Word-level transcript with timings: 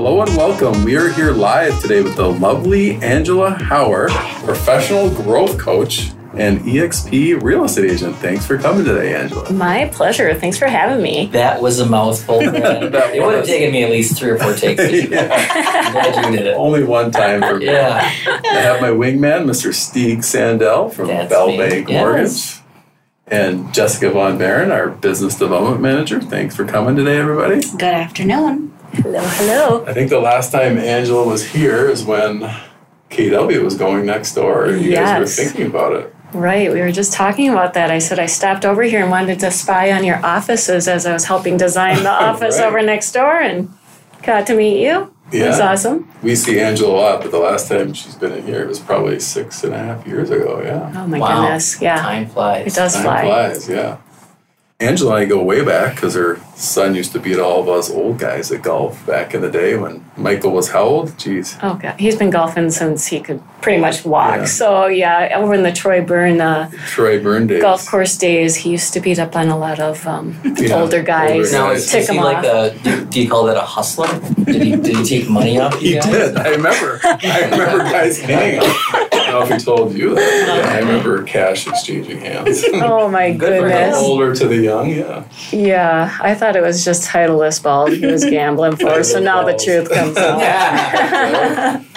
Hello 0.00 0.22
and 0.22 0.36
welcome. 0.36 0.84
We 0.84 0.94
are 0.96 1.08
here 1.08 1.32
live 1.32 1.82
today 1.82 2.02
with 2.02 2.14
the 2.14 2.28
lovely 2.30 2.94
Angela 3.02 3.50
Hauer, 3.56 4.08
professional 4.44 5.10
growth 5.10 5.58
coach 5.58 6.12
and 6.34 6.60
EXP 6.60 7.42
real 7.42 7.64
estate 7.64 7.90
agent. 7.90 8.14
Thanks 8.18 8.46
for 8.46 8.56
coming 8.58 8.84
today, 8.84 9.16
Angela. 9.16 9.50
My 9.52 9.86
pleasure. 9.88 10.32
Thanks 10.36 10.56
for 10.56 10.68
having 10.68 11.02
me. 11.02 11.26
That 11.32 11.60
was 11.60 11.80
a 11.80 11.86
mouthful. 11.86 12.38
it 12.42 12.52
That 12.92 13.12
would 13.12 13.34
have 13.34 13.44
taken 13.44 13.72
me 13.72 13.82
at 13.82 13.90
least 13.90 14.16
three 14.16 14.30
or 14.30 14.38
four 14.38 14.54
takes. 14.54 14.80
to 14.80 14.88
do 15.02 15.08
that. 15.08 15.32
I'm 15.86 15.92
glad 15.92 16.26
you 16.30 16.36
did 16.38 16.46
it. 16.46 16.54
Only 16.56 16.84
one 16.84 17.10
time 17.10 17.40
for 17.40 17.56
me. 17.56 17.66
Yeah. 17.66 17.96
I 17.98 18.60
have 18.60 18.80
my 18.80 18.90
wingman, 18.90 19.46
Mr. 19.46 19.70
Stieg 19.72 20.18
Sandell 20.18 20.92
from 20.92 21.08
That's 21.08 21.28
Bell 21.28 21.48
me. 21.48 21.56
Bank 21.58 21.88
Yes. 21.88 22.00
Mortgage. 22.00 22.64
And 23.26 23.74
Jessica 23.74 24.10
Von 24.10 24.38
Baron, 24.38 24.70
our 24.70 24.88
business 24.90 25.34
development 25.36 25.82
manager. 25.82 26.20
Thanks 26.20 26.54
for 26.54 26.64
coming 26.64 26.94
today, 26.94 27.18
everybody. 27.18 27.62
Good 27.72 27.82
afternoon. 27.82 28.77
Hello, 28.94 29.20
hello. 29.22 29.84
I 29.86 29.92
think 29.92 30.10
the 30.10 30.18
last 30.20 30.50
time 30.52 30.78
Angela 30.78 31.26
was 31.26 31.44
here 31.46 31.88
is 31.88 32.04
when 32.04 32.40
KW 33.10 33.62
was 33.62 33.76
going 33.76 34.06
next 34.06 34.34
door. 34.34 34.70
You 34.70 34.92
guys 34.94 35.20
were 35.20 35.26
thinking 35.44 35.66
about 35.66 35.92
it. 35.94 36.14
Right, 36.32 36.70
we 36.72 36.80
were 36.80 36.92
just 36.92 37.12
talking 37.12 37.48
about 37.48 37.74
that. 37.74 37.90
I 37.90 37.98
said 38.00 38.18
I 38.18 38.26
stopped 38.26 38.64
over 38.66 38.82
here 38.82 39.00
and 39.02 39.10
wanted 39.10 39.40
to 39.40 39.50
spy 39.50 39.92
on 39.92 40.04
your 40.04 40.24
offices 40.24 40.86
as 40.88 41.06
I 41.06 41.12
was 41.12 41.24
helping 41.24 41.56
design 41.56 42.02
the 42.02 42.10
office 42.28 42.58
Right. 42.58 42.66
over 42.66 42.82
next 42.82 43.12
door 43.12 43.40
and 43.40 43.70
got 44.22 44.46
to 44.48 44.54
meet 44.54 44.82
you. 44.82 45.14
Yeah. 45.32 45.44
It 45.44 45.48
was 45.48 45.60
awesome. 45.60 46.10
We 46.22 46.34
see 46.34 46.58
Angela 46.60 46.92
a 46.92 46.96
lot, 46.96 47.22
but 47.22 47.30
the 47.30 47.38
last 47.38 47.68
time 47.68 47.92
she's 47.94 48.14
been 48.14 48.32
in 48.32 48.46
here 48.46 48.62
it 48.62 48.68
was 48.68 48.78
probably 48.78 49.20
six 49.20 49.62
and 49.64 49.74
a 49.74 49.78
half 49.78 50.06
years 50.06 50.30
ago. 50.30 50.60
Yeah. 50.62 50.92
Oh 51.02 51.06
my 51.06 51.18
Wow. 51.18 51.42
goodness. 51.42 51.80
Yeah. 51.80 51.96
Time 52.00 52.26
flies. 52.26 52.66
It 52.72 52.74
does 52.76 52.94
Time 52.94 53.02
fly. 53.04 53.22
flies, 53.24 53.68
yeah. 53.68 53.96
Angela 54.80 55.16
and 55.16 55.24
I 55.24 55.26
go 55.28 55.42
way 55.42 55.64
back 55.64 55.96
because 55.96 56.14
her 56.14 56.38
son 56.54 56.94
used 56.94 57.10
to 57.10 57.18
beat 57.18 57.36
all 57.40 57.60
of 57.60 57.68
us 57.68 57.90
old 57.90 58.16
guys 58.20 58.52
at 58.52 58.62
golf 58.62 59.04
back 59.06 59.34
in 59.34 59.40
the 59.40 59.50
day 59.50 59.76
when 59.76 60.04
Michael 60.16 60.52
was 60.52 60.70
how 60.70 60.82
old? 60.84 61.08
Jeez. 61.18 61.58
Oh 61.64 61.74
god, 61.74 61.98
he's 61.98 62.14
been 62.14 62.30
golfing 62.30 62.70
since 62.70 63.08
he 63.08 63.18
could 63.18 63.42
pretty 63.60 63.80
much 63.80 64.04
walk. 64.04 64.36
Yeah. 64.36 64.44
So 64.44 64.86
yeah, 64.86 65.32
over 65.34 65.54
in 65.54 65.64
the 65.64 65.72
Troy 65.72 66.00
Burne 66.00 66.40
uh, 66.40 66.70
Troy 66.86 67.20
Burne 67.20 67.48
days. 67.48 67.60
golf 67.60 67.88
course 67.88 68.16
days, 68.16 68.54
he 68.54 68.70
used 68.70 68.92
to 68.92 69.00
beat 69.00 69.18
up 69.18 69.34
on 69.34 69.48
a 69.48 69.58
lot 69.58 69.80
of 69.80 70.06
um, 70.06 70.38
Yeah, 70.58 70.74
older 70.80 71.02
guys. 71.02 71.32
older 71.32 71.50
Now, 71.50 71.68
guys. 71.70 71.84
is, 71.86 71.90
Tick 71.90 72.00
is 72.02 72.08
he 72.10 72.16
him 72.16 72.22
like 72.22 72.44
a, 72.44 72.78
do, 72.84 73.04
do 73.06 73.20
you 73.20 73.28
call 73.28 73.46
that 73.46 73.56
a 73.56 73.60
hustler? 73.62 74.06
Did 74.44 74.62
he, 74.62 74.76
did 74.76 74.96
he 74.98 75.04
take 75.04 75.28
money 75.28 75.58
off 75.58 75.74
you 75.82 75.88
He 75.88 75.94
guys? 75.96 76.06
did. 76.06 76.36
I 76.36 76.50
remember. 76.50 77.00
I 77.02 77.48
remember 77.50 77.78
guys 77.82 78.20
hanging. 78.20 78.60
I 79.28 79.32
don't 79.32 79.48
know 79.48 79.54
if 79.54 79.60
he 79.60 79.64
told 79.64 79.94
you 79.94 80.14
that. 80.14 80.64
Yeah, 80.64 80.70
I 80.72 80.78
remember 80.78 81.22
cash 81.24 81.66
exchanging 81.66 82.18
hands. 82.20 82.64
Oh 82.74 83.08
my 83.08 83.32
Good 83.32 83.60
for 83.60 83.66
him. 83.68 83.72
goodness. 83.72 83.96
Older 83.98 84.34
to 84.34 84.46
the 84.48 84.56
young, 84.56 84.88
yeah. 84.90 85.24
Yeah, 85.52 86.16
I 86.20 86.34
thought 86.34 86.56
it 86.56 86.62
was 86.62 86.84
just 86.84 87.08
Titleist 87.08 87.62
balls 87.62 87.90
he 87.90 88.06
was 88.06 88.24
gambling 88.24 88.76
for. 88.76 89.02
so 89.04 89.18
Titleist 89.20 89.22
now 89.22 89.44
the 89.44 89.56
truth 89.56 89.90
comes 89.90 90.16
out. 90.16 90.38
Yeah. 90.40 91.82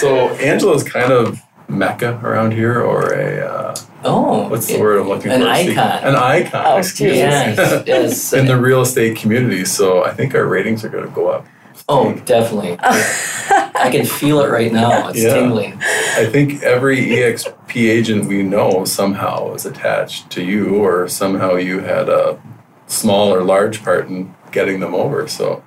So 0.00 0.30
Angela's 0.36 0.82
kind 0.82 1.12
of 1.12 1.40
mecca 1.68 2.18
around 2.24 2.52
here, 2.52 2.80
or 2.80 3.12
a 3.12 3.46
uh, 3.46 3.74
Oh. 4.02 4.48
what's 4.48 4.66
the 4.66 4.76
it- 4.76 4.80
word 4.80 4.98
I'm 5.00 5.08
looking 5.08 5.30
for? 5.30 5.36
An 5.36 5.42
for? 5.42 5.48
icon. 5.48 6.04
An 6.08 6.14
icon. 6.16 6.62
Oh, 6.66 6.76
excuse 6.78 7.12
me. 7.12 7.18
Yes. 7.18 7.84
yes. 7.86 8.32
in 8.32 8.46
the 8.46 8.56
real 8.58 8.80
estate 8.80 9.16
community. 9.18 9.64
So 9.66 10.02
I 10.04 10.12
think 10.14 10.34
our 10.34 10.46
ratings 10.46 10.84
are 10.84 10.88
going 10.88 11.04
to 11.04 11.10
go 11.10 11.28
up. 11.28 11.46
Oh, 11.88 12.14
definitely. 12.24 12.76
I 12.82 13.88
can 13.90 14.04
feel 14.06 14.40
it 14.40 14.48
right 14.50 14.72
now. 14.72 15.08
It's 15.08 15.22
Yeah. 15.22 15.34
tingling. 15.34 15.74
I 16.16 16.26
think 16.30 16.62
every 16.62 16.98
EXP 17.06 17.76
agent 17.90 18.26
we 18.26 18.42
know 18.42 18.84
somehow 18.84 19.52
is 19.54 19.66
attached 19.66 20.30
to 20.30 20.42
you, 20.44 20.76
or 20.76 21.08
somehow 21.08 21.56
you 21.56 21.80
had 21.80 22.08
a 22.08 22.40
small 22.86 23.34
or 23.34 23.42
large 23.42 23.82
part 23.82 24.08
in 24.08 24.34
getting 24.52 24.80
them 24.80 24.94
over. 24.94 25.26
So, 25.28 25.62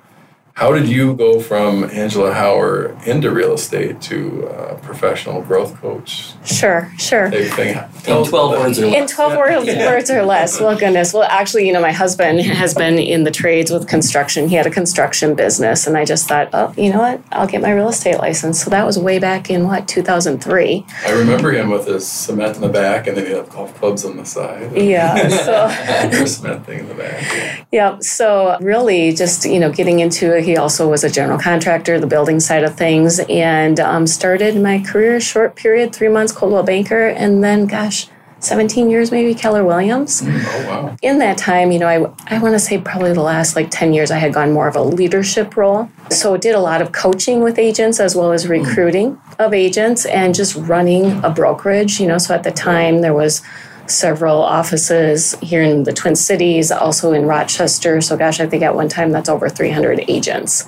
how 0.58 0.72
did 0.72 0.88
you 0.88 1.14
go 1.14 1.38
from 1.38 1.84
Angela 1.84 2.32
Hauer 2.32 3.06
into 3.06 3.30
real 3.30 3.52
estate 3.52 4.00
to 4.02 4.48
uh, 4.48 4.74
professional 4.78 5.40
growth 5.40 5.76
coach? 5.76 6.32
Sure, 6.44 6.92
sure. 6.98 7.30
Type 7.30 7.52
thing? 7.52 7.76
In 8.08 8.24
12 8.24 8.50
words 8.50 8.80
or 8.80 8.86
In 8.86 8.92
less. 8.92 9.12
12 9.12 9.36
words, 9.36 9.66
words 9.68 10.10
or 10.10 10.24
less. 10.24 10.60
Well, 10.60 10.76
goodness. 10.76 11.14
Well, 11.14 11.22
actually, 11.22 11.68
you 11.68 11.72
know, 11.72 11.80
my 11.80 11.92
husband 11.92 12.40
has 12.40 12.74
been 12.74 12.98
in 12.98 13.22
the 13.22 13.30
trades 13.30 13.70
with 13.70 13.86
construction. 13.86 14.48
He 14.48 14.56
had 14.56 14.66
a 14.66 14.70
construction 14.70 15.36
business, 15.36 15.86
and 15.86 15.96
I 15.96 16.04
just 16.04 16.26
thought, 16.26 16.48
oh, 16.52 16.74
you 16.76 16.92
know 16.92 16.98
what? 16.98 17.22
I'll 17.30 17.46
get 17.46 17.62
my 17.62 17.70
real 17.70 17.90
estate 17.90 18.18
license. 18.18 18.60
So 18.60 18.68
that 18.70 18.84
was 18.84 18.98
way 18.98 19.20
back 19.20 19.50
in 19.50 19.64
what, 19.64 19.86
2003? 19.86 20.84
I 21.06 21.12
remember 21.12 21.52
him 21.52 21.70
with 21.70 21.86
his 21.86 22.04
cement 22.04 22.56
in 22.56 22.62
the 22.62 22.68
back, 22.68 23.06
and 23.06 23.16
then 23.16 23.26
he 23.26 23.32
had 23.32 23.48
golf 23.48 23.72
clubs 23.76 24.04
on 24.04 24.16
the 24.16 24.24
side. 24.24 24.76
Yeah. 24.76 25.28
So. 25.28 25.68
And 25.98 26.28
cement 26.28 26.64
thing 26.64 26.80
in 26.80 26.88
the 26.88 26.94
back. 26.94 27.66
Yeah, 27.70 27.98
so 28.00 28.56
really 28.60 29.12
just, 29.12 29.44
you 29.44 29.60
know, 29.60 29.70
getting 29.70 30.00
into 30.00 30.36
it, 30.36 30.47
he 30.48 30.56
also 30.56 30.88
was 30.88 31.04
a 31.04 31.10
general 31.10 31.38
contractor, 31.38 32.00
the 32.00 32.06
building 32.06 32.40
side 32.40 32.64
of 32.64 32.74
things, 32.74 33.20
and 33.28 33.78
um, 33.78 34.06
started 34.06 34.56
my 34.56 34.80
career 34.80 35.20
short 35.20 35.56
period, 35.56 35.94
three 35.94 36.08
months, 36.08 36.32
Coldwell 36.32 36.62
Banker, 36.62 37.08
and 37.08 37.44
then, 37.44 37.66
gosh, 37.66 38.08
17 38.40 38.88
years 38.88 39.10
maybe, 39.10 39.34
Keller 39.34 39.62
Williams. 39.62 40.22
Oh 40.24 40.64
wow! 40.66 40.96
In 41.02 41.18
that 41.18 41.36
time, 41.36 41.70
you 41.70 41.78
know, 41.78 41.86
I, 41.86 42.34
I 42.34 42.38
want 42.38 42.54
to 42.54 42.58
say 42.58 42.80
probably 42.80 43.12
the 43.12 43.20
last 43.20 43.56
like 43.56 43.70
10 43.70 43.92
years, 43.92 44.10
I 44.10 44.16
had 44.16 44.32
gone 44.32 44.52
more 44.52 44.68
of 44.68 44.76
a 44.76 44.82
leadership 44.82 45.54
role. 45.54 45.90
So 46.10 46.38
did 46.38 46.54
a 46.54 46.60
lot 46.60 46.80
of 46.80 46.92
coaching 46.92 47.42
with 47.42 47.58
agents 47.58 48.00
as 48.00 48.16
well 48.16 48.32
as 48.32 48.48
recruiting 48.48 49.20
of 49.38 49.52
agents 49.52 50.06
and 50.06 50.34
just 50.34 50.54
running 50.54 51.22
a 51.24 51.30
brokerage, 51.30 52.00
you 52.00 52.06
know, 52.06 52.16
so 52.16 52.34
at 52.34 52.42
the 52.42 52.52
time 52.52 53.02
there 53.02 53.12
was 53.12 53.42
several 53.90 54.42
offices 54.42 55.34
here 55.40 55.62
in 55.62 55.84
the 55.84 55.92
Twin 55.92 56.14
Cities, 56.14 56.70
also 56.70 57.12
in 57.12 57.26
Rochester. 57.26 58.00
So, 58.00 58.16
gosh, 58.16 58.40
I 58.40 58.46
think 58.46 58.62
at 58.62 58.74
one 58.74 58.88
time 58.88 59.10
that's 59.10 59.28
over 59.28 59.48
300 59.48 60.04
agents. 60.08 60.66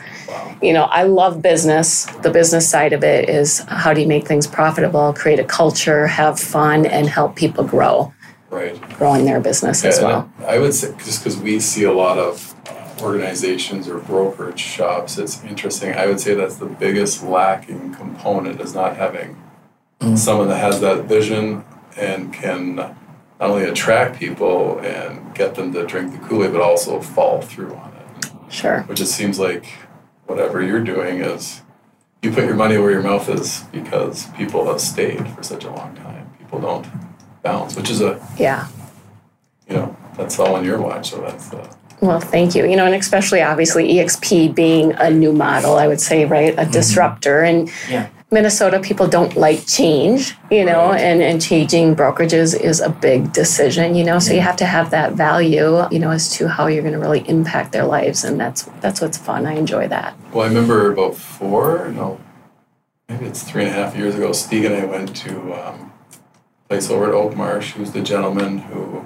You 0.63 0.73
know, 0.73 0.85
I 0.85 1.05
love 1.05 1.43
business. 1.43 2.07
The 2.23 2.31
business 2.31 2.69
side 2.69 2.93
of 2.93 3.03
it 3.05 3.29
is 3.29 3.61
how 3.69 3.93
do 3.95 4.01
you 4.01 4.07
make 4.09 4.27
things 4.27 4.47
profitable, 4.47 5.13
create 5.13 5.39
a 5.39 5.45
culture, 5.45 6.07
have 6.07 6.39
fun, 6.39 6.87
and 6.87 7.09
help 7.09 7.37
people 7.37 7.65
grow, 7.65 8.13
Right. 8.51 8.81
grow 8.97 9.15
in 9.15 9.25
their 9.25 9.41
business 9.41 9.85
as 9.85 10.01
well. 10.01 10.31
I 10.47 10.59
would 10.59 10.75
say 10.75 10.95
just 10.99 11.21
because 11.23 11.37
we 11.39 11.61
see 11.61 11.85
a 11.85 11.93
lot 11.93 12.19
of 12.19 12.55
uh, 12.69 13.03
organizations 13.05 13.89
or 13.89 13.99
brokerage 13.99 14.61
shops, 14.61 15.19
it's 15.19 15.43
interesting. 15.45 15.95
I 15.95 16.07
would 16.07 16.21
say 16.21 16.35
that's 16.35 16.57
the 16.57 16.67
biggest 16.67 17.23
lacking 17.23 17.95
component 17.95 18.61
is 18.61 18.75
not 18.75 18.97
having 18.97 19.37
someone 20.17 20.49
that 20.49 20.59
has 20.59 20.81
that 20.81 21.05
vision 21.05 21.65
and 21.97 22.33
can 22.33 22.97
not 23.41 23.51
only 23.51 23.65
attract 23.65 24.19
people 24.19 24.79
and 24.81 25.35
get 25.35 25.55
them 25.55 25.73
to 25.73 25.87
drink 25.87 26.13
the 26.13 26.19
Kool 26.19 26.45
Aid, 26.45 26.53
but 26.53 26.61
also 26.61 27.01
fall 27.01 27.41
through 27.41 27.75
on 27.75 27.93
it. 27.95 28.53
Sure. 28.53 28.83
Which 28.83 29.01
it 29.01 29.07
seems 29.07 29.39
like 29.39 29.65
whatever 30.27 30.61
you're 30.61 30.85
doing 30.85 31.21
is 31.23 31.63
you 32.23 32.31
put 32.31 32.45
your 32.45 32.55
money 32.55 32.77
where 32.77 32.91
your 32.91 33.03
mouth 33.03 33.29
is 33.31 33.65
because 33.73 34.27
people 34.37 34.67
have 34.67 34.81
stayed 34.81 35.27
for 35.31 35.43
such 35.43 35.65
a 35.65 35.71
long 35.71 35.95
time. 35.97 36.31
People 36.39 36.61
don't 36.61 36.87
bounce, 37.43 37.75
which 37.77 37.89
is 37.91 38.03
a 38.03 38.21
Yeah. 38.39 38.67
you 39.69 39.77
know, 39.77 39.97
that's 40.19 40.39
all 40.39 40.55
on 40.55 40.65
your 40.65 40.79
watch. 40.81 41.11
So 41.11 41.23
that's 41.23 41.51
uh, 41.53 41.67
Well, 42.03 42.21
thank 42.21 42.55
you. 42.55 42.67
You 42.67 42.77
know, 42.77 42.85
and 42.85 42.95
especially 42.95 43.41
obviously 43.41 43.89
EXP 43.95 44.55
being 44.55 44.93
a 44.99 45.11
new 45.11 45.33
model, 45.33 45.77
I 45.77 45.87
would 45.87 46.01
say, 46.01 46.27
right? 46.27 46.55
A 46.59 46.67
disruptor. 46.67 47.41
And 47.41 47.71
Yeah. 47.89 48.09
Minnesota 48.33 48.79
people 48.79 49.09
don't 49.09 49.35
like 49.37 49.67
change, 49.67 50.37
you 50.51 50.65
know, 50.65 50.91
Right. 50.91 51.01
and, 51.01 51.21
and 51.21 51.43
changing 51.43 51.97
brokerages 51.97 52.59
is 52.59 52.81
a 52.81 52.89
big 52.89 53.33
decision, 53.33 53.95
you 53.97 54.05
know. 54.05 54.19
So 54.21 54.33
you 54.33 54.41
have 54.41 54.57
to 54.57 54.65
have 54.67 54.91
that 54.91 55.15
value, 55.15 55.85
you 55.91 55.99
know, 55.99 56.11
as 56.13 56.31
to 56.37 56.47
how 56.49 56.69
you're 56.69 56.83
going 56.83 56.95
to 56.95 57.01
really 57.01 57.29
impact 57.29 57.73
their 57.73 57.85
lives, 57.85 58.23
and 58.23 58.39
that's 58.39 58.63
that's 58.81 59.01
what's 59.01 59.19
fun. 59.19 59.47
I 59.47 59.55
enjoy 59.55 59.89
that. 59.89 60.15
well, 60.33 60.45
I 60.45 60.49
remember 60.49 60.93
about 60.93 61.17
four, 61.17 61.89
no, 61.93 62.21
maybe 63.09 63.27
it's 63.27 63.43
three 63.43 63.65
and 63.65 63.71
a 63.71 63.75
half 63.75 63.97
years 63.97 64.15
ago. 64.15 64.33
Steve 64.33 64.65
and 64.67 64.75
I 64.77 64.85
went 64.85 65.17
to 65.17 65.33
um, 65.67 65.93
a 66.65 66.69
place 66.69 66.89
over 66.89 67.09
at 67.09 67.15
Oak 67.15 67.35
Marsh. 67.37 67.73
Who's 67.73 67.91
the 67.91 68.01
gentleman 68.03 68.59
who 68.59 69.05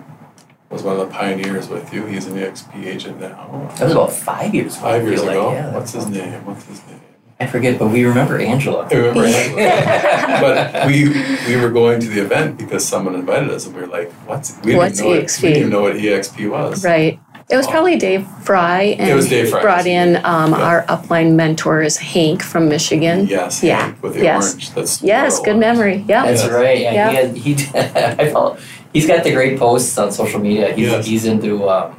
was 0.69 0.83
one 0.83 1.01
of 1.01 1.09
the 1.09 1.15
pioneers 1.15 1.69
with 1.71 1.95
you? 1.95 2.05
He's 2.05 2.27
an 2.27 2.35
EXP 2.37 2.85
agent 2.85 3.21
now. 3.21 3.71
That 3.79 3.85
was 3.85 3.93
about 3.93 4.13
five 4.13 4.55
years 4.55 4.77
ago. 4.77 4.85
Five 4.85 5.03
years 5.05 5.21
feel 5.21 5.27
like. 5.29 5.37
ago. 5.39 5.53
Yeah, 5.53 5.73
What's 5.75 5.93
his 5.93 6.05
that's- 6.11 6.31
name? 6.33 6.45
What's 6.45 6.67
his 6.67 6.87
name? 6.89 7.01
I 7.41 7.47
forget, 7.47 7.79
but 7.79 7.89
we 7.89 8.05
remember 8.05 8.39
Angela. 8.39 8.87
I 8.91 8.95
remember 8.95 9.25
Angela. 9.27 10.41
but 10.41 10.87
we 10.87 11.09
we 11.49 11.61
were 11.61 11.71
going 11.71 12.01
to 12.01 12.07
the 12.09 12.21
event 12.23 12.59
because 12.59 12.85
someone 12.87 13.15
invited 13.15 13.51
us, 13.51 13.67
and 13.67 13.75
we 13.75 13.81
were 13.83 13.89
like, 13.89 14.11
"What's 14.27 14.57
we 14.59 14.73
didn't 14.73 14.79
What's 14.79 15.01
know 15.01 15.09
what- 15.09 15.19
EXP? 15.25 15.43
we 15.43 15.49
didn't 15.49 15.59
even 15.61 15.71
know 15.73 15.83
what 15.83 15.95
EXP 15.97 16.51
was." 16.51 16.85
Right. 16.85 17.19
It 17.51 17.57
was 17.59 17.67
probably 17.67 17.97
Dave 17.99 18.27
Fry, 18.43 18.97
and 18.99 19.11
it 19.11 19.15
was 19.15 19.29
Dave 19.29 19.51
Fry. 19.51 19.61
brought 19.61 19.85
in 19.87 20.17
um, 20.25 20.53
Yeah. 20.53 20.63
our 20.63 20.83
upline 20.87 21.35
mentors, 21.35 21.99
Hank 21.99 22.43
from 22.43 22.71
Michigan. 22.71 23.27
Yes. 23.27 23.63
Yeah. 23.63 23.83
Hank 23.87 24.03
With 24.03 24.15
the 24.15 24.23
Yes. 24.23 24.49
orange. 24.53 24.71
That's 24.71 25.03
Yes, 25.03 25.41
good 25.41 25.57
was. 25.57 25.61
memory. 25.61 26.05
Yeah. 26.09 26.25
That's 26.25 26.43
Yes. 26.45 26.51
right. 26.53 26.79
Yeah, 26.81 26.93
Yeah. 26.95 27.11
he, 27.11 27.17
had, 27.17 27.37
he 27.37 27.79
I 28.25 28.31
felt 28.31 28.59
he's 28.95 29.07
got 29.07 29.25
the 29.25 29.33
great 29.33 29.59
posts 29.59 29.99
on 29.99 30.11
social 30.11 30.41
media. 30.41 30.73
He's 30.73 30.89
Yes. 30.91 31.07
he's 31.07 31.25
into 31.27 31.69
um, 31.69 31.95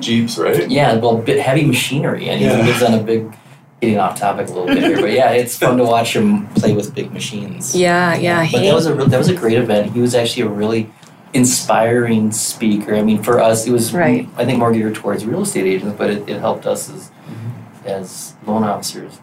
Jeeps, 0.00 0.38
right? 0.38 0.66
yeah, 0.70 0.94
well, 0.96 1.18
bit 1.18 1.40
heavy 1.40 1.64
machinery, 1.66 2.30
and 2.30 2.40
he 2.40 2.46
Yeah. 2.46 2.64
lives 2.64 2.82
on 2.82 2.94
a 2.94 3.02
big. 3.02 3.26
Getting 3.80 3.98
off 3.98 4.18
topic 4.18 4.48
a 4.48 4.52
little 4.52 4.66
bit 4.66 4.78
here, 4.78 5.00
but 5.00 5.12
yeah, 5.12 5.32
it's 5.32 5.58
fun 5.58 5.76
to 5.76 5.84
watch 5.84 6.16
him 6.16 6.46
play 6.54 6.72
with 6.72 6.94
big 6.94 7.12
machines. 7.12 7.76
Yeah, 7.76 8.14
yeah. 8.16 8.48
But 8.50 8.62
that 8.62 8.74
was 8.74 8.86
a 8.86 8.94
real- 8.94 9.06
that 9.06 9.18
was 9.18 9.28
a 9.28 9.34
great 9.34 9.58
event. 9.58 9.92
He 9.92 10.00
was 10.00 10.14
actually 10.14 10.44
a 10.44 10.48
really 10.48 10.90
inspiring 11.34 12.32
speaker. 12.32 12.94
I 12.94 13.02
mean, 13.02 13.22
for 13.22 13.38
us, 13.38 13.66
it 13.66 13.70
was 13.72 13.92
Right. 13.92 14.26
I 14.38 14.46
think 14.46 14.58
more 14.58 14.72
geared 14.72 14.94
towards 14.94 15.26
real 15.26 15.42
estate 15.42 15.66
agents, 15.66 15.94
but 15.98 16.08
it, 16.10 16.26
it 16.28 16.40
helped 16.40 16.66
us 16.66 16.88
as 16.88 17.10
mm-hmm. 17.10 17.86
as 17.86 18.34
loan 18.46 18.64
officers. 18.64 19.20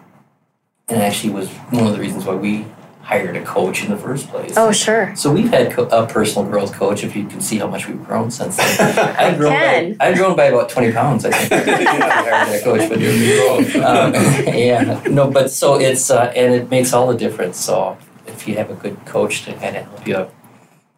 and 0.88 1.02
actually 1.02 1.34
was 1.34 1.50
one 1.72 1.88
of 1.88 1.94
the 1.94 2.00
reasons 2.00 2.26
why 2.26 2.36
we 2.36 2.66
hired 3.04 3.36
a 3.36 3.44
coach 3.44 3.84
in 3.84 3.90
the 3.92 3.98
first 3.98 4.30
place. 4.30 4.54
Oh, 4.56 4.72
sure. 4.72 5.14
So 5.16 5.32
we've 5.32 5.50
had 5.50 5.72
co- 5.74 5.88
a 5.92 6.08
personal 6.08 6.48
growth 6.50 6.72
coach. 6.74 7.04
If 7.04 7.16
you 7.16 7.26
can 7.28 7.42
see 7.42 7.58
how 7.58 7.68
much 7.68 7.88
we've 7.88 8.02
grown 8.04 8.32
since 8.32 8.56
then, 8.58 8.98
I've 9.20 9.38
grown. 9.38 9.52
can. 9.52 9.94
By, 9.96 10.08
I've 10.08 10.16
grown 10.16 10.36
by 10.38 10.46
about 10.46 10.70
twenty 10.70 10.92
pounds. 10.92 11.26
I 11.26 11.32
think. 11.32 11.66
We 11.80 11.86
hired 11.86 12.48
that 12.48 12.62
coach, 12.64 12.90
but 12.90 13.00
Give 13.00 13.14
me 13.20 13.38
both. 13.38 13.76
um, 13.84 14.14
yeah, 14.48 15.02
no, 15.10 15.30
but 15.30 15.52
so 15.52 15.80
it's 15.80 16.10
uh, 16.10 16.32
and 16.36 16.54
it 16.54 16.70
makes 16.72 16.94
all 16.94 17.08
the 17.08 17.18
difference. 17.18 17.58
So 17.58 17.98
if 18.26 18.48
you 18.48 18.56
have 18.56 18.72
a 18.72 18.76
good 18.76 18.98
coach 19.06 19.44
to 19.46 19.54
kind 19.54 19.76
of 19.78 19.84
help 19.86 20.08
you, 20.08 20.28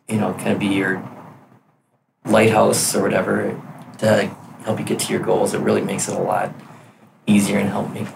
you 0.07 0.19
know, 0.22 0.34
kind 0.34 0.52
of 0.52 0.60
be 0.60 0.68
your 0.68 1.02
lighthouse 2.25 2.96
or 2.96 3.02
whatever 3.04 3.60
to 4.00 4.28
help 4.63 4.80
you 4.80 4.86
get 4.86 5.00
to 5.00 5.12
your 5.13 5.22
goals, 5.22 5.54
it 5.54 5.60
really 5.60 5.81
makes 5.81 6.07
it 6.07 6.16
a 6.16 6.19
lot 6.22 6.54
easier 7.28 7.57
and 7.57 7.69
help 7.69 7.92
make 7.94 8.07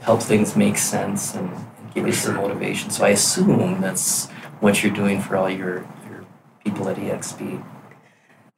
help 0.00 0.22
things 0.22 0.56
make 0.56 0.78
sense 0.78 1.34
and, 1.34 1.50
and 1.50 1.77
give 1.98 2.06
you 2.06 2.12
some 2.12 2.36
motivation. 2.36 2.90
So 2.90 3.04
I 3.04 3.10
assume 3.10 3.80
that's 3.80 4.28
what 4.60 4.82
you're 4.82 4.92
doing 4.92 5.20
for 5.20 5.36
all 5.36 5.50
your 5.50 5.86
your 6.08 6.24
people 6.64 6.88
at 6.88 6.96
EXP. 6.96 7.64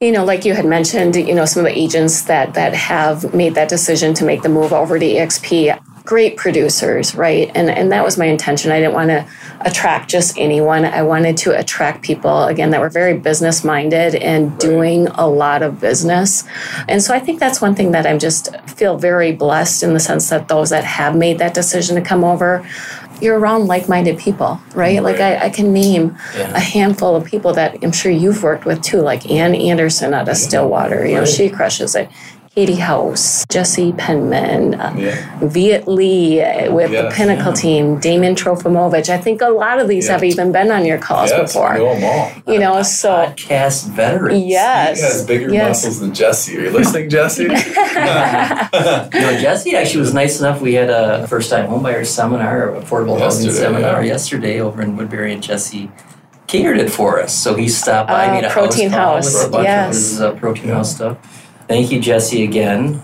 You 0.01 0.13
know, 0.13 0.25
like 0.25 0.45
you 0.45 0.55
had 0.55 0.65
mentioned, 0.65 1.17
you 1.17 1.35
know, 1.35 1.45
some 1.45 1.65
of 1.65 1.73
the 1.73 1.79
agents 1.79 2.23
that 2.23 2.55
that 2.55 2.75
have 2.75 3.35
made 3.35 3.55
that 3.55 3.69
decision 3.69 4.15
to 4.15 4.25
make 4.25 4.43
the 4.43 4.49
move 4.49 4.73
over 4.73 4.99
to 4.99 5.05
EXP, 5.05 5.79
great 6.05 6.37
producers, 6.37 7.15
right? 7.15 7.51
And 7.55 7.71
and 7.71 7.93
that 7.93 8.05
was 8.05 8.19
my 8.19 8.27
intention. 8.27 8.73
I 8.73 8.81
didn't 8.81 8.95
want 8.95 9.11
to 9.11 9.27
attract 9.63 10.09
just 10.11 10.39
anyone. 10.39 10.85
I 10.85 11.03
wanted 11.03 11.37
to 11.39 11.59
attract 11.59 12.03
people 12.03 12.45
again 12.45 12.71
that 12.71 12.81
were 12.81 12.89
very 12.89 13.17
business 13.19 13.63
minded 13.63 14.15
and 14.15 14.59
doing 14.59 15.07
a 15.09 15.29
lot 15.29 15.63
of 15.63 15.81
business. 15.81 16.45
And 16.89 17.03
so 17.03 17.15
I 17.15 17.21
think 17.21 17.41
that's 17.41 17.61
one 17.61 17.75
thing 17.75 17.93
that 17.93 18.07
I'm 18.07 18.19
just 18.19 18.55
feel 18.67 18.97
very 18.97 19.33
blessed 19.33 19.83
in 19.83 19.93
the 19.93 20.01
sense 20.01 20.31
that 20.31 20.49
those 20.49 20.71
that 20.71 20.85
have 20.85 21.15
made 21.17 21.39
that 21.39 21.55
decision 21.55 21.97
to 21.97 22.03
come 22.03 22.25
over 22.25 22.67
you're 23.21 23.39
around 23.39 23.67
like-minded 23.67 24.19
people, 24.19 24.59
right? 24.75 25.03
Like 25.03 25.21
I, 25.21 25.47
I 25.47 25.51
can 25.51 25.75
name 25.75 26.17
Yeah. 26.35 26.53
a 26.55 26.59
handful 26.59 27.15
of 27.17 27.25
people 27.27 27.53
that 27.53 27.77
I'm 27.83 27.93
sure 27.93 28.11
you've 28.11 28.43
worked 28.43 28.65
with 28.65 28.81
too, 28.83 29.03
like 29.03 29.31
Ann 29.31 29.55
Anderson 29.55 30.15
out 30.15 30.27
of 30.27 30.39
Stillwater. 30.39 31.07
You 31.07 31.17
know, 31.17 31.25
she 31.27 31.51
crushes 31.51 31.95
it. 31.95 32.09
Katie 32.57 32.75
House, 32.75 33.47
Jesse 33.49 33.93
Penman, 33.93 34.75
uh, 34.75 34.93
Yeah. 34.99 35.39
Viet 35.41 35.87
Lee 35.87 36.41
uh, 36.43 36.73
with 36.75 36.91
the 36.91 37.09
Pinnacle 37.15 37.53
yeah. 37.53 37.61
team, 37.61 38.01
Damon 38.01 38.35
Trofimovich. 38.35 39.09
I 39.09 39.19
think 39.19 39.41
a 39.41 39.49
lot 39.51 39.79
of 39.79 39.87
these 39.87 40.07
Yeah. 40.07 40.15
have 40.15 40.25
even 40.25 40.51
been 40.51 40.73
on 40.73 40.85
your 40.85 40.99
calls 40.99 41.31
yes, 41.31 41.53
before. 41.53 41.69
I 41.69 41.79
know 41.79 41.95
them 41.95 42.05
all. 42.05 42.53
You 42.53 42.59
know, 42.59 42.83
so 42.83 43.09
podcast 43.37 43.89
veterans. 43.91 44.43
yes, 44.45 44.99
He 44.99 45.05
has 45.05 45.25
bigger 45.27 45.49
yes. 45.55 45.69
muscles 45.85 46.01
than 46.01 46.13
Jesse. 46.13 46.59
Are 46.59 46.63
you 46.63 46.71
listening, 46.71 47.09
Jesse? 47.09 47.45
You 47.45 47.51
know, 49.21 49.39
Jesse 49.41 49.77
actually 49.77 50.01
was 50.01 50.13
nice 50.13 50.41
enough. 50.41 50.61
We 50.61 50.75
had 50.75 50.91
a 50.91 51.29
first 51.29 51.51
time 51.51 51.69
homebuyer 51.69 52.05
seminar, 52.05 52.73
affordable 52.73 53.19
housing 53.21 53.51
seminar 53.53 54.03
yeah. 54.03 54.13
yesterday 54.15 54.61
over 54.61 54.83
in 54.83 54.97
Woodbury, 54.97 55.33
and 55.33 55.43
Jesse 55.43 55.91
catered 56.49 56.79
it 56.79 56.91
for 56.91 57.21
us. 57.21 57.33
So 57.33 57.55
he 57.55 57.69
stopped 57.69 58.09
by, 58.09 58.27
Uh, 58.27 58.33
made 58.33 58.45
a 58.45 58.51
Protein 58.51 58.91
house, 58.91 58.97
call 58.97 59.15
House, 59.15 59.33
for 59.43 59.47
a 59.47 59.51
bunch 59.51 59.65
yes. 59.67 59.87
of 59.89 59.95
his 59.95 60.21
uh, 60.21 60.33
protein 60.33 60.69
Yeah. 60.69 60.75
house 60.75 60.95
stuff. 60.97 61.40
Thank 61.71 61.93
you, 61.93 62.01
Jesse, 62.01 62.43
again 62.43 63.01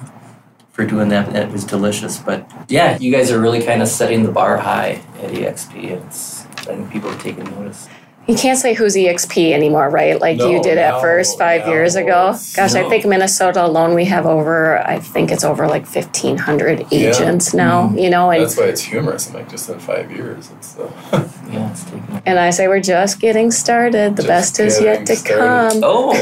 for 0.72 0.84
doing 0.84 1.08
that. 1.10 1.32
That 1.32 1.52
was 1.52 1.62
delicious. 1.62 2.18
But 2.18 2.50
yeah, 2.68 2.98
you 2.98 3.12
guys 3.12 3.30
are 3.30 3.40
really 3.40 3.62
kind 3.62 3.80
of 3.80 3.86
setting 3.86 4.24
the 4.24 4.32
bar 4.32 4.56
high 4.56 5.00
at 5.22 5.30
EXP. 5.30 5.84
It's 5.84 6.44
I 6.46 6.74
think 6.74 6.90
people 6.90 7.08
are 7.08 7.18
taking 7.20 7.44
notice. 7.44 7.88
You 8.26 8.34
can't 8.34 8.58
say 8.58 8.74
who's 8.74 8.96
EXP 8.96 9.52
anymore, 9.52 9.88
right? 9.88 10.20
Like 10.20 10.40
you 10.40 10.60
did 10.60 10.78
at 10.78 10.94
no, 10.94 11.00
first 11.00 11.38
five 11.38 11.64
no, 11.64 11.74
years 11.74 11.94
ago. 11.94 12.30
it's- 12.30 12.56
Gosh, 12.56 12.74
I 12.74 12.88
think 12.88 13.06
Minnesota 13.06 13.64
alone 13.64 13.94
we 13.94 14.06
have 14.06 14.26
over, 14.26 14.78
I 14.84 14.98
think 14.98 15.30
it's 15.30 15.44
over 15.44 15.68
like 15.68 15.86
1,500 15.86 16.86
Yeah. 16.90 17.10
agents 17.10 17.54
now, 17.54 17.94
you 17.94 18.10
know, 18.10 18.32
and, 18.32 18.42
That's 18.42 18.56
why 18.56 18.64
it's 18.64 18.80
humorous. 18.80 19.28
I'm 19.28 19.34
like, 19.34 19.48
just 19.48 19.70
in 19.70 19.78
five 19.78 20.10
years, 20.10 20.50
it's 20.58 20.76
uh, 20.76 21.28
Yeah, 21.48 21.70
it's 21.70 21.84
taking. 21.84 22.22
and 22.26 22.38
I 22.38 22.50
say 22.50 22.66
we're 22.68 22.80
just 22.80 23.20
getting 23.20 23.50
started. 23.50 24.16
The 24.16 24.22
Just 24.22 24.28
best 24.28 24.60
is 24.60 24.80
yet 24.80 25.06
to 25.06 25.16
started. 25.16 25.80
come. 25.80 25.80
Oh, 25.84 26.14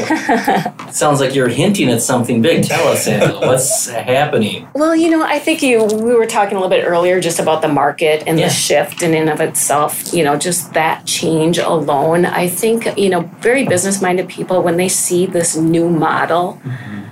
sounds 0.91 1.19
like 1.19 1.33
you're 1.33 1.47
hinting 1.47 1.89
at 1.89 2.01
something 2.01 2.41
big. 2.41 2.63
Tell 2.65 2.87
us, 2.87 3.07
Angela, 3.07 3.39
what's 3.47 3.87
happening? 3.89 4.67
Well, 4.73 4.95
you 4.95 5.09
know, 5.09 5.23
I 5.23 5.39
think 5.39 5.61
you 5.61 5.83
we 5.83 6.13
were 6.13 6.25
talking 6.27 6.57
a 6.57 6.59
little 6.61 6.69
bit 6.75 6.85
earlier 6.85 7.19
just 7.19 7.39
about 7.39 7.61
the 7.61 7.67
market 7.67 8.23
and 8.27 8.39
Yeah. 8.39 8.47
the 8.47 8.53
shift 8.53 9.01
in 9.01 9.13
and 9.13 9.29
of 9.29 9.41
itself, 9.41 10.13
you 10.13 10.23
know, 10.23 10.37
just 10.37 10.73
that 10.73 11.05
change 11.05 11.57
alone. 11.57 12.25
I 12.25 12.47
think, 12.47 12.97
you 12.97 13.09
know, 13.09 13.21
very 13.39 13.65
business 13.67 14.01
minded 14.01 14.27
people 14.27 14.61
when 14.61 14.77
they 14.77 14.89
see 14.89 15.25
this 15.25 15.55
new 15.55 15.89
model 15.89 16.61
mm-hmm. 16.63 17.04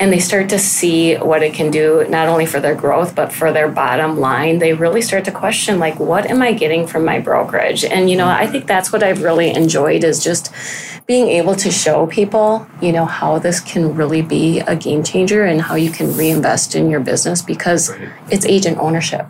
And 0.00 0.10
they 0.10 0.18
start 0.18 0.48
to 0.48 0.58
see 0.58 1.14
what 1.16 1.42
it 1.42 1.52
can 1.52 1.70
do 1.70 2.06
not 2.08 2.26
only 2.26 2.46
for 2.46 2.58
their 2.58 2.74
growth 2.74 3.14
but 3.14 3.30
for 3.30 3.52
their 3.52 3.68
bottom 3.68 4.18
line, 4.18 4.58
they 4.58 4.72
really 4.72 5.02
start 5.02 5.26
to 5.26 5.30
question 5.30 5.78
like 5.78 6.00
what 6.00 6.26
am 6.26 6.40
I 6.40 6.54
getting 6.54 6.86
from 6.86 7.04
my 7.04 7.20
brokerage? 7.20 7.84
And 7.84 8.08
you 8.08 8.16
know, 8.16 8.26
I 8.26 8.46
think 8.46 8.66
that's 8.66 8.90
what 8.90 9.02
I've 9.02 9.22
really 9.22 9.50
enjoyed 9.54 10.02
is 10.02 10.24
just 10.24 10.52
being 11.06 11.28
able 11.28 11.54
to 11.56 11.70
show 11.70 12.06
people, 12.06 12.66
you 12.80 12.92
know, 12.92 13.04
how 13.04 13.38
this 13.38 13.60
can 13.60 13.94
really 13.94 14.22
be 14.22 14.60
a 14.60 14.74
game 14.76 15.02
changer 15.02 15.44
and 15.44 15.60
how 15.60 15.74
you 15.74 15.90
can 15.90 16.16
reinvest 16.16 16.74
in 16.74 16.88
your 16.88 17.00
business 17.00 17.42
because 17.42 17.92
it's 18.30 18.46
agent 18.46 18.78
ownership. 18.78 19.26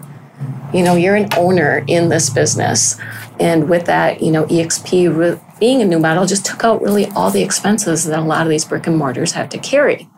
You 0.74 0.84
know, 0.84 0.94
you're 0.94 1.16
an 1.16 1.30
owner 1.36 1.82
in 1.88 2.10
this 2.10 2.30
business. 2.30 3.00
And 3.40 3.68
with 3.68 3.86
that, 3.86 4.22
you 4.22 4.30
know, 4.30 4.44
EXP 4.44 5.16
re- 5.16 5.40
being 5.58 5.80
a 5.80 5.84
new 5.86 5.98
model 5.98 6.26
just 6.26 6.44
took 6.44 6.64
out 6.64 6.82
really 6.82 7.06
all 7.06 7.30
the 7.30 7.42
expenses 7.42 8.04
that 8.04 8.18
a 8.18 8.22
lot 8.22 8.42
of 8.42 8.50
these 8.50 8.66
brick 8.66 8.86
and 8.86 8.98
mortars 8.98 9.32
have 9.32 9.48
to 9.48 9.58
carry. 9.58 10.09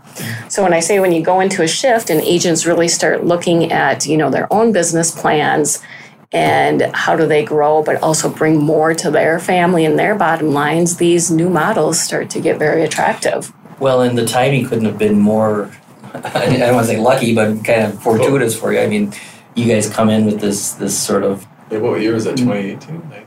So 0.49 0.63
when 0.63 0.73
I 0.73 0.81
say 0.81 1.01
when 1.01 1.13
you 1.13 1.23
go 1.23 1.41
into 1.41 1.63
a 1.63 1.69
shift 1.69 2.11
and 2.11 2.21
agents 2.21 2.67
really 2.67 2.89
start 2.89 3.25
looking 3.25 3.73
at, 3.73 4.07
you 4.07 4.17
know, 4.17 4.31
their 4.31 4.53
own 4.53 4.73
business 4.73 5.11
plans 5.11 5.81
and 6.33 6.83
how 6.95 7.17
do 7.17 7.27
they 7.27 7.45
grow, 7.45 7.83
but 7.83 8.03
also 8.03 8.29
bring 8.29 8.57
more 8.57 8.95
to 8.95 9.11
their 9.11 9.39
family 9.39 9.85
and 9.85 9.99
their 9.99 10.15
bottom 10.15 10.49
lines, 10.49 10.97
these 10.97 11.31
new 11.31 11.51
models 11.51 12.01
start 12.01 12.31
to 12.31 12.41
get 12.41 12.59
very 12.59 12.83
attractive. 12.83 13.53
Well, 13.81 14.03
and 14.03 14.17
the 14.17 14.27
timing 14.27 14.67
couldn't 14.67 14.85
have 14.85 14.99
been 14.99 15.19
more, 15.19 15.71
I 16.15 16.57
don't 16.57 16.75
want 16.75 16.87
to 16.87 16.93
say 16.93 17.01
lucky, 17.01 17.35
but 17.35 17.65
kind 17.65 17.83
of 17.83 18.03
fortuitous 18.03 18.59
for 18.59 18.73
you. 18.73 18.81
I 18.81 18.87
mean, 18.87 19.13
you 19.55 19.67
guys 19.67 19.89
come 19.89 20.09
in 20.09 20.25
with 20.25 20.41
this 20.41 20.73
this 20.73 20.99
sort 20.99 21.25
of 21.25 21.47
yeah, 21.71 21.79
what 21.79 22.01
year 22.01 22.15
was 22.15 22.25
that? 22.25 22.37
Mm. 22.37 22.45
2018, 22.45 23.09
19? 23.11 23.27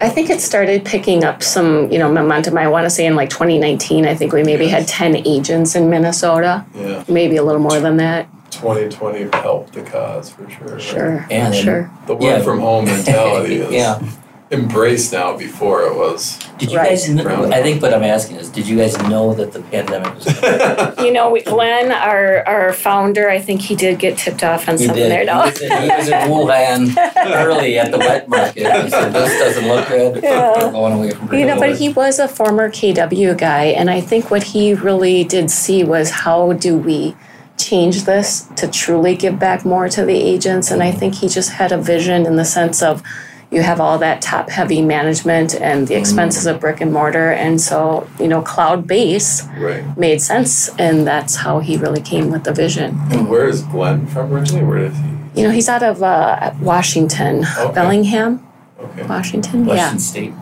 I 0.00 0.08
think 0.10 0.28
it 0.30 0.40
started 0.40 0.84
picking 0.84 1.24
up 1.24 1.42
some, 1.42 1.90
you 1.90 1.98
know, 1.98 2.10
momentum. 2.12 2.58
I 2.58 2.68
want 2.68 2.84
to 2.84 2.90
say 2.90 3.06
in 3.06 3.16
like 3.16 3.30
2019, 3.30 4.04
I 4.06 4.14
think 4.14 4.32
we 4.32 4.42
maybe 4.42 4.66
had 4.68 4.86
10 4.86 5.16
agents 5.26 5.74
in 5.74 5.88
Minnesota, 5.88 6.64
Yeah, 6.74 7.02
maybe 7.08 7.36
a 7.36 7.42
little 7.42 7.60
more 7.62 7.80
than 7.80 7.96
that. 7.96 8.28
2020 8.50 9.30
helped 9.38 9.72
the 9.72 9.82
cause 9.82 10.28
for 10.30 10.48
sure. 10.50 10.66
right? 10.74 10.82
Sure, 10.82 11.26
And 11.30 11.54
sure. 11.54 11.90
The 12.06 12.14
work 12.14 12.22
Yeah. 12.24 12.42
from 12.42 12.60
home 12.60 12.84
mentality 12.86 13.56
is 13.60 13.72
yeah. 13.72 14.02
Embraced 14.50 15.12
now. 15.12 15.36
Before 15.36 15.82
it 15.84 15.94
was. 15.96 16.38
Did 16.58 16.72
you 16.72 16.78
Right. 16.78 16.90
guys? 16.90 17.08
Know, 17.08 17.50
I 17.52 17.62
think 17.62 17.80
what 17.80 17.94
I'm 17.94 18.02
asking 18.04 18.36
is, 18.36 18.48
did 18.48 18.66
you 18.66 18.76
guys 18.76 18.98
know 19.02 19.32
that 19.34 19.52
the 19.52 19.60
pandemic 19.62 20.14
was? 20.16 20.24
coming? 20.40 20.92
You 21.06 21.12
know, 21.12 21.30
we, 21.30 21.40
Glenn, 21.42 21.92
our 21.92 22.46
our 22.46 22.72
founder, 22.72 23.28
I 23.30 23.38
think 23.40 23.62
he 23.62 23.74
did 23.74 23.98
get 23.98 24.18
tipped 24.18 24.42
off 24.44 24.68
on 24.68 24.76
He 24.76 24.86
something 24.86 25.02
did. 25.02 25.10
there. 25.10 25.20
He 25.20 25.26
No. 25.26 25.38
was, 25.40 25.60
in, 25.60 25.70
he 25.82 25.88
was 25.88 26.08
in 26.08 26.14
Wuhan 26.30 27.34
early 27.46 27.78
at 27.78 27.90
the 27.90 27.98
wet 27.98 28.28
market. 28.28 28.56
He 28.84 28.90
said, 28.90 29.12
"This 29.12 29.38
doesn't 29.38 29.66
look 29.68 29.88
good. 29.88 30.22
Yeah. 30.22 30.64
We're 30.66 30.72
going 30.72 30.92
away 30.94 31.10
from." 31.12 31.32
You 31.34 31.46
know, 31.46 31.58
but 31.58 31.76
he 31.76 31.88
was 31.88 32.18
a 32.18 32.28
former 32.28 32.68
KW 32.70 33.36
guy, 33.38 33.66
and 33.66 33.88
I 33.88 34.00
think 34.00 34.30
what 34.30 34.42
he 34.42 34.74
really 34.74 35.24
did 35.24 35.50
see 35.50 35.84
was 35.84 36.10
how 36.10 36.52
do 36.52 36.76
we 36.76 37.14
change 37.56 38.04
this 38.04 38.46
to 38.56 38.66
truly 38.68 39.14
give 39.14 39.38
back 39.38 39.64
more 39.64 39.88
to 39.88 40.04
the 40.04 40.14
agents, 40.16 40.70
and 40.70 40.82
I 40.82 40.90
think 40.92 41.14
he 41.14 41.28
just 41.28 41.50
had 41.52 41.72
a 41.72 41.78
vision 41.78 42.26
in 42.26 42.36
the 42.36 42.44
sense 42.44 42.82
of 42.82 43.02
you 43.50 43.62
have 43.62 43.80
all 43.80 43.98
that 43.98 44.22
top 44.22 44.48
heavy 44.48 44.80
management 44.80 45.54
and 45.54 45.88
the 45.88 45.96
expenses 45.96 46.46
of 46.46 46.60
brick 46.60 46.80
and 46.80 46.92
mortar, 46.92 47.30
and 47.32 47.60
so 47.60 48.08
you 48.18 48.28
know, 48.28 48.42
cloud 48.42 48.86
base 48.86 49.44
right. 49.58 49.96
made 49.98 50.22
sense, 50.22 50.68
and 50.78 51.06
that's 51.06 51.36
how 51.36 51.58
he 51.58 51.76
really 51.76 52.00
came 52.00 52.30
with 52.30 52.44
the 52.44 52.52
vision. 52.52 52.96
And 53.10 53.28
where 53.28 53.48
is 53.48 53.62
Glenn 53.62 54.06
from 54.06 54.32
originally? 54.32 54.64
Where 54.64 54.78
did 54.78 54.92
he? 54.92 55.10
You 55.34 55.44
know, 55.44 55.50
he's 55.50 55.68
out 55.68 55.82
of 55.82 56.02
uh, 56.02 56.52
Washington, 56.60 57.44
Okay. 57.58 57.74
Bellingham, 57.74 58.46
Okay. 58.78 59.02
Washington. 59.06 59.66
Washington 59.66 59.98
State. 59.98 60.32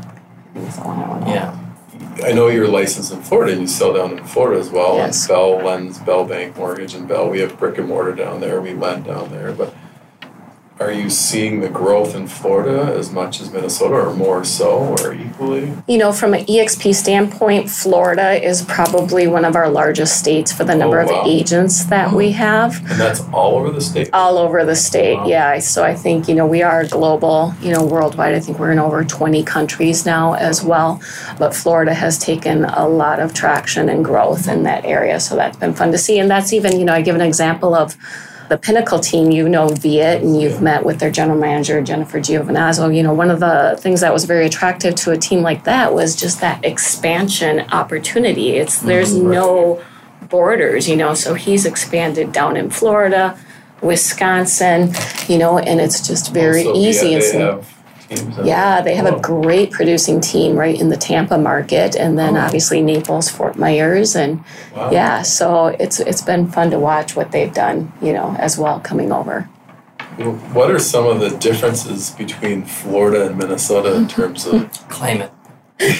Yeah. 0.54 0.70
So 0.70 0.82
I 0.82 1.20
know. 1.20 1.26
Yeah. 1.26 1.64
I 2.24 2.32
know 2.32 2.48
you're 2.48 2.68
licensed 2.68 3.12
in 3.12 3.22
Florida 3.22 3.52
and 3.52 3.60
you 3.62 3.68
sell 3.68 3.92
down 3.94 4.18
in 4.18 4.24
Florida 4.24 4.60
as 4.60 4.70
well. 4.70 4.96
Yes. 4.96 5.22
And 5.22 5.28
Bell 5.28 5.56
lends 5.58 5.98
Bell 5.98 6.24
Bank 6.24 6.56
Mortgage 6.56 6.94
and 6.94 7.06
Bell. 7.06 7.28
We 7.30 7.40
have 7.40 7.56
brick 7.58 7.78
and 7.78 7.88
mortar 7.88 8.12
down 8.12 8.40
there. 8.40 8.60
We 8.60 8.74
lend 8.74 9.04
down 9.04 9.30
there. 9.30 9.52
But 9.52 9.72
are 10.80 10.92
you 10.92 11.10
seeing 11.10 11.60
the 11.60 11.68
growth 11.68 12.14
in 12.14 12.28
Florida 12.28 12.94
as 12.96 13.10
much 13.10 13.40
as 13.40 13.50
Minnesota 13.52 13.94
or 13.94 14.14
more 14.14 14.44
so 14.44 14.96
or 15.00 15.12
equally? 15.12 15.72
You 15.88 15.98
know, 15.98 16.12
from 16.12 16.34
an 16.34 16.44
EXP 16.46 16.94
standpoint, 16.94 17.68
Florida 17.68 18.40
is 18.42 18.62
probably 18.62 19.26
one 19.26 19.44
of 19.44 19.56
our 19.56 19.68
largest 19.68 20.18
states 20.18 20.52
for 20.52 20.62
the 20.64 20.74
oh, 20.74 20.78
number 20.78 21.00
Oh, 21.00 21.06
wow. 21.06 21.20
of 21.22 21.26
agents 21.26 21.84
that 21.86 22.12
we 22.12 22.30
have 22.32 22.78
And 22.90 23.00
that's 23.00 23.20
all 23.32 23.56
over 23.56 23.70
the 23.70 23.80
state? 23.80 24.10
all 24.12 24.38
over 24.38 24.64
the 24.64 24.76
state. 24.76 25.16
Wow. 25.16 25.26
Yeah. 25.26 25.58
So 25.58 25.82
I 25.82 25.94
think, 25.94 26.28
you 26.28 26.34
know, 26.36 26.46
we 26.46 26.62
are 26.62 26.86
global, 26.86 27.54
you 27.60 27.72
know, 27.72 27.84
worldwide. 27.84 28.34
I 28.34 28.40
think 28.40 28.60
we're 28.60 28.72
in 28.72 28.78
over 28.78 29.04
20 29.04 29.42
countries 29.42 30.06
now 30.06 30.34
as 30.34 30.62
well. 30.62 31.02
But 31.38 31.54
Florida 31.54 31.92
has 31.94 32.18
taken 32.18 32.64
a 32.64 32.88
lot 32.88 33.18
of 33.18 33.34
traction 33.34 33.88
and 33.88 34.04
growth 34.04 34.46
in 34.46 34.62
that 34.62 34.84
area. 34.84 35.18
So 35.18 35.34
that's 35.34 35.56
been 35.56 35.74
fun 35.74 35.90
to 35.90 35.98
see. 35.98 36.20
And 36.20 36.30
that's 36.30 36.52
even, 36.52 36.78
you 36.78 36.84
know, 36.84 36.92
I 36.94 37.02
give 37.02 37.16
an 37.16 37.20
example 37.20 37.74
of 37.74 37.96
the 38.48 38.58
Pinnacle 38.58 38.98
team, 38.98 39.30
you 39.30 39.48
know 39.48 39.68
Viet, 39.68 40.22
and 40.22 40.40
you've 40.40 40.62
met 40.62 40.84
with 40.84 40.98
their 40.98 41.10
general 41.10 41.38
manager, 41.38 41.80
Jennifer 41.82 42.18
Giovinazzo. 42.18 42.94
You 42.94 43.02
know, 43.02 43.12
one 43.12 43.30
of 43.30 43.40
the 43.40 43.78
things 43.80 44.00
that 44.00 44.12
was 44.12 44.24
very 44.24 44.46
attractive 44.46 44.94
to 44.96 45.10
a 45.12 45.18
team 45.18 45.42
like 45.42 45.64
that 45.64 45.92
was 45.92 46.16
just 46.16 46.40
that 46.40 46.64
expansion 46.64 47.60
opportunity. 47.72 48.52
It's 48.56 48.78
mm-hmm. 48.78 48.88
there's 48.88 49.14
no 49.14 49.82
borders, 50.28 50.88
you 50.88 50.96
know, 50.96 51.14
so 51.14 51.34
he's 51.34 51.64
expanded 51.64 52.32
down 52.32 52.56
in 52.56 52.70
Florida, 52.70 53.38
Wisconsin, 53.82 54.92
you 55.26 55.38
know, 55.38 55.58
and 55.58 55.80
it's 55.80 56.06
just 56.06 56.32
very 56.32 56.64
Also, 56.64 56.78
easy. 56.78 57.10
Yeah, 57.10 57.62
and 58.10 58.18
they 58.18 58.22
so- 58.22 58.26
have 58.26 58.26
teams 58.26 58.38
in- 58.38 58.46
yeah, 58.46 58.80
they 58.80 58.94
have 58.94 59.06
a 59.06 59.18
great 59.20 59.70
producing 59.70 60.20
team 60.20 60.56
right 60.56 60.78
in 60.80 60.88
the 60.88 60.96
Tampa 60.96 61.38
market, 61.38 61.94
and 61.96 62.18
then 62.18 62.36
Oh. 62.36 62.40
obviously 62.40 62.80
Naples, 62.82 63.28
Fort 63.28 63.56
Myers, 63.56 64.14
and 64.16 64.42
wow. 64.76 64.90
yeah, 64.90 65.22
so 65.22 65.66
it's 65.78 66.00
it's 66.00 66.22
been 66.22 66.46
fun 66.48 66.70
to 66.70 66.78
watch 66.78 67.16
what 67.16 67.32
they've 67.32 67.52
done, 67.52 67.92
you 68.00 68.12
know, 68.12 68.36
as 68.38 68.56
well 68.58 68.80
coming 68.80 69.12
over. 69.12 69.48
What 70.52 70.70
are 70.70 70.80
some 70.80 71.06
of 71.06 71.20
the 71.20 71.30
differences 71.30 72.10
between 72.10 72.64
Florida 72.64 73.26
and 73.26 73.38
Minnesota 73.38 73.94
in 73.94 74.08
terms 74.08 74.46
of 74.46 74.68
climate? 74.88 75.30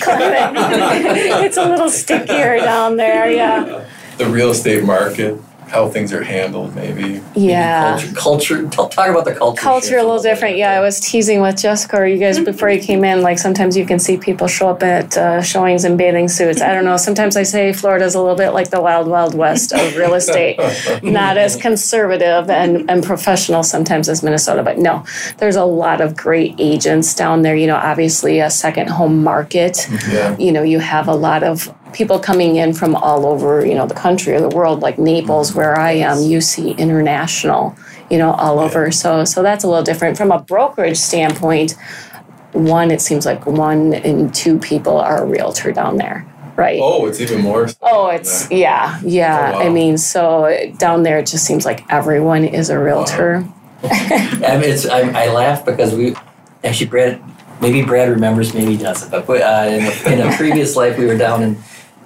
Climate. 0.00 0.52
it's 1.44 1.56
a 1.56 1.64
little 1.64 1.88
stickier 1.88 2.58
down 2.58 2.96
there, 2.96 3.30
yeah. 3.30 3.84
the 4.16 4.26
real 4.26 4.50
estate 4.50 4.82
market, 4.82 5.40
how 5.68 5.88
things 5.88 6.12
are 6.12 6.22
handled, 6.22 6.74
maybe? 6.74 7.22
Yeah. 7.34 7.98
Culture. 8.14 8.14
culture. 8.14 8.68
Talk, 8.68 8.90
talk 8.90 9.08
about 9.08 9.24
the 9.24 9.34
culture. 9.34 9.60
Culture 9.60 9.98
a 9.98 10.02
little 10.02 10.22
different. 10.22 10.56
Yeah, 10.56 10.72
I 10.72 10.80
was 10.80 11.00
teasing 11.00 11.40
with 11.40 11.56
Jessica 11.56 11.96
or 11.98 12.06
you 12.06 12.18
guys 12.18 12.38
before 12.40 12.70
you 12.70 12.80
came 12.80 13.04
in. 13.04 13.22
Like 13.22 13.38
sometimes 13.38 13.76
you 13.76 13.86
can 13.86 13.98
see 13.98 14.16
people 14.16 14.48
show 14.48 14.68
up 14.68 14.82
at 14.82 15.16
uh, 15.16 15.42
showings 15.42 15.84
in 15.84 15.96
bathing 15.96 16.28
suits. 16.28 16.60
I 16.60 16.72
don't 16.72 16.84
know. 16.84 16.96
Sometimes 16.96 17.36
I 17.36 17.42
say 17.42 17.72
Florida's 17.72 18.14
a 18.14 18.20
little 18.20 18.36
bit 18.36 18.50
like 18.50 18.70
the 18.70 18.80
wild, 18.80 19.08
wild 19.08 19.34
west 19.34 19.72
of 19.72 19.96
real 19.96 20.14
estate. 20.14 20.58
Not 21.02 21.38
as 21.38 21.56
conservative 21.56 22.50
and, 22.50 22.90
and 22.90 23.04
professional 23.04 23.62
sometimes 23.62 24.08
as 24.08 24.22
Minnesota, 24.22 24.62
but 24.62 24.78
no, 24.78 25.04
there's 25.38 25.56
a 25.56 25.64
lot 25.64 26.00
of 26.00 26.16
great 26.16 26.54
agents 26.58 27.14
down 27.14 27.42
there. 27.42 27.56
You 27.56 27.66
know, 27.66 27.76
obviously 27.76 28.40
a 28.40 28.50
second 28.50 28.88
home 28.88 29.22
market. 29.22 29.86
Yeah. 30.08 30.36
You 30.38 30.52
know, 30.52 30.62
you 30.62 30.78
have 30.78 31.08
a 31.08 31.14
lot 31.14 31.42
of 31.42 31.72
people 31.92 32.18
coming 32.18 32.56
in 32.56 32.72
from 32.72 32.94
all 32.94 33.26
over, 33.26 33.64
you 33.64 33.74
know, 33.74 33.86
the 33.86 33.94
country 33.94 34.34
or 34.34 34.40
the 34.40 34.48
world, 34.48 34.80
like 34.80 34.98
Naples, 34.98 35.54
where 35.54 35.78
I 35.78 35.92
am. 35.92 36.18
UC 36.18 36.76
international, 36.78 37.76
you 38.10 38.18
know, 38.18 38.32
all 38.32 38.58
over. 38.58 38.90
So, 38.90 39.24
so 39.24 39.42
that's 39.42 39.64
a 39.64 39.68
little 39.68 39.84
different 39.84 40.16
from 40.16 40.30
a 40.30 40.38
brokerage 40.38 40.96
standpoint. 40.96 41.76
One, 42.52 42.90
it 42.90 43.00
seems 43.00 43.26
like 43.26 43.46
one 43.46 43.92
in 43.92 44.30
two 44.32 44.58
people 44.58 44.98
are 44.98 45.22
a 45.22 45.26
realtor 45.26 45.72
down 45.72 45.96
there, 45.96 46.26
right? 46.56 46.80
Oh, 46.82 47.06
it's 47.06 47.20
even 47.20 47.42
more. 47.42 47.68
Oh, 47.82 48.08
it's 48.08 48.48
that. 48.48 48.54
yeah, 48.54 49.00
yeah. 49.04 49.52
Oh, 49.54 49.60
I 49.60 49.68
mean, 49.68 49.98
so 49.98 50.72
down 50.78 51.02
there, 51.02 51.18
it 51.18 51.26
just 51.26 51.44
seems 51.44 51.64
like 51.64 51.90
everyone 51.90 52.44
is 52.44 52.70
a 52.70 52.78
realtor. 52.78 53.46
I 53.82 54.58
mean, 54.60 54.70
it's, 54.70 54.86
I, 54.86 55.26
I 55.26 55.32
laugh 55.32 55.64
because 55.64 55.94
we 55.94 56.16
actually 56.64 56.86
Brad. 56.86 57.22
Maybe 57.60 57.82
Brad 57.82 58.08
remembers, 58.08 58.54
maybe 58.54 58.76
he 58.76 58.76
doesn't. 58.76 59.10
But 59.10 59.28
uh, 59.28 59.68
in, 59.68 59.84
a, 59.84 60.12
in 60.12 60.32
a 60.32 60.36
previous 60.36 60.76
life, 60.76 60.96
we 60.96 61.06
were 61.06 61.18
down 61.18 61.42
in 61.42 61.56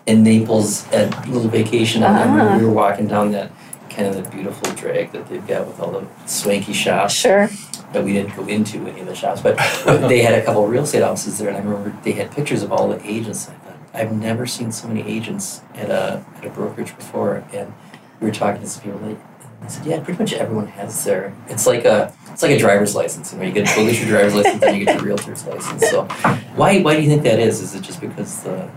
in 0.06 0.22
Naples 0.22 0.86
at 0.92 1.26
a 1.26 1.30
little 1.30 1.48
vacation, 1.48 2.02
and 2.02 2.16
Ah. 2.16 2.34
then 2.48 2.58
we 2.58 2.64
were 2.66 2.72
walking 2.72 3.06
down 3.06 3.32
that 3.32 3.50
kind 3.90 4.08
of 4.08 4.16
the 4.16 4.28
beautiful 4.30 4.72
drag 4.74 5.12
that 5.12 5.28
they've 5.28 5.46
got 5.46 5.66
with 5.66 5.78
all 5.80 5.90
the 5.92 6.04
swanky 6.26 6.72
shops. 6.72 7.12
Sure. 7.14 7.48
But 7.92 8.04
we 8.04 8.14
didn't 8.14 8.34
go 8.34 8.46
into 8.46 8.78
any 8.86 9.00
of 9.02 9.06
the 9.06 9.14
shops. 9.14 9.40
But 9.42 9.56
they 10.08 10.22
had 10.22 10.34
a 10.34 10.42
couple 10.42 10.64
of 10.64 10.70
real 10.70 10.84
estate 10.84 11.02
offices 11.02 11.38
there, 11.38 11.48
and 11.48 11.56
I 11.56 11.60
remember 11.60 11.94
they 12.02 12.12
had 12.12 12.30
pictures 12.30 12.62
of 12.62 12.72
all 12.72 12.88
the 12.88 12.98
agents. 13.06 13.48
I 13.48 13.52
thought, 13.52 13.76
I've 13.94 14.12
never 14.12 14.46
seen 14.46 14.72
so 14.72 14.88
many 14.88 15.02
agents 15.02 15.60
at 15.76 15.90
a 15.90 16.24
at 16.38 16.46
a 16.46 16.50
brokerage 16.50 16.96
before. 16.96 17.44
And 17.52 17.72
we 18.20 18.26
were 18.28 18.32
talking 18.34 18.62
to 18.62 18.68
some 18.68 18.82
people 18.82 19.00
like. 19.06 19.18
I 19.64 19.68
said, 19.68 19.86
yeah, 19.86 20.00
pretty 20.00 20.18
much 20.18 20.32
everyone 20.32 20.66
has 20.68 21.04
their. 21.04 21.32
It's 21.48 21.68
like 21.68 21.84
a, 21.84 22.12
it's 22.32 22.42
like 22.42 22.50
a 22.50 22.58
driver's 22.58 22.96
license. 22.96 23.32
You 23.32 23.38
know, 23.38 23.44
you 23.44 23.52
get 23.52 23.66
get 23.66 23.96
your 24.00 24.08
driver's 24.08 24.34
license, 24.34 24.60
then 24.60 24.74
you 24.76 24.84
get 24.84 24.96
your 24.96 25.04
realtor's 25.04 25.46
license. 25.46 25.88
So, 25.88 26.02
why, 26.56 26.80
why 26.82 26.96
do 26.96 27.02
you 27.02 27.08
think 27.08 27.22
that 27.22 27.38
is? 27.38 27.60
Is 27.60 27.72
it 27.76 27.82
just 27.82 28.00
because 28.00 28.42
the 28.42 28.68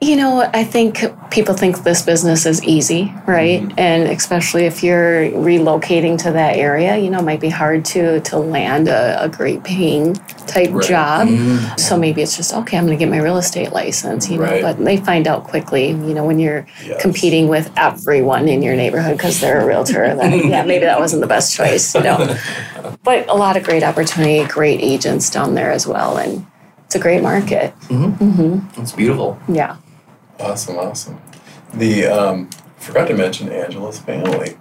You 0.00 0.14
know, 0.14 0.48
I 0.54 0.62
think 0.62 1.02
people 1.32 1.54
think 1.54 1.82
this 1.82 2.02
business 2.02 2.46
is 2.46 2.62
easy, 2.62 3.12
right? 3.26 3.62
Mm-hmm. 3.62 3.78
And 3.80 4.08
especially 4.10 4.64
if 4.64 4.84
you're 4.84 5.22
relocating 5.32 6.16
to 6.22 6.30
that 6.30 6.56
area, 6.56 6.96
you 6.96 7.10
know, 7.10 7.18
it 7.18 7.24
might 7.24 7.40
be 7.40 7.48
hard 7.48 7.84
to 7.86 8.20
to 8.20 8.38
land 8.38 8.86
a, 8.86 9.24
a 9.24 9.28
great 9.28 9.64
paying 9.64 10.14
type 10.46 10.70
Right. 10.70 10.88
job. 10.88 11.26
Mm-hmm. 11.26 11.76
So 11.78 11.98
maybe 11.98 12.22
it's 12.22 12.36
just 12.36 12.54
okay. 12.54 12.78
I'm 12.78 12.86
going 12.86 12.96
to 12.96 13.04
get 13.04 13.10
my 13.10 13.18
real 13.20 13.38
estate 13.38 13.72
license, 13.72 14.30
you 14.30 14.36
know. 14.38 14.44
Right. 14.44 14.62
But 14.62 14.78
they 14.78 14.98
find 14.98 15.26
out 15.26 15.42
quickly, 15.42 15.88
you 15.88 16.14
know, 16.14 16.24
when 16.24 16.38
you're 16.38 16.64
Yes. 16.84 17.02
competing 17.02 17.48
with 17.48 17.68
everyone 17.76 18.46
in 18.46 18.62
your 18.62 18.76
neighborhood 18.76 19.16
because 19.16 19.40
they're 19.40 19.60
a 19.60 19.66
realtor. 19.66 20.14
That 20.14 20.44
yeah, 20.44 20.62
maybe 20.62 20.84
that 20.84 21.00
wasn't 21.00 21.22
the 21.22 21.26
best 21.28 21.56
choice, 21.56 21.92
you 21.96 22.02
know. 22.02 22.36
But 23.02 23.28
a 23.28 23.34
lot 23.34 23.56
of 23.56 23.64
great 23.64 23.82
opportunity, 23.82 24.44
great 24.46 24.80
agents 24.80 25.28
down 25.28 25.54
there 25.54 25.72
as 25.72 25.88
well, 25.88 26.18
and 26.18 26.46
it's 26.86 26.94
a 26.94 27.00
great 27.00 27.22
market. 27.22 27.74
Mm-hmm. 27.88 28.24
Mm-hmm. 28.30 28.80
it's 28.80 28.92
beautiful? 28.92 29.38
Yeah. 29.48 29.76
Awesome, 30.38 30.76
awesome. 30.78 31.20
The 31.74 32.06
um, 32.06 32.50
forgot 32.76 33.08
to 33.08 33.14
mention 33.14 33.50
Angela's 33.50 33.98
family. 33.98 34.56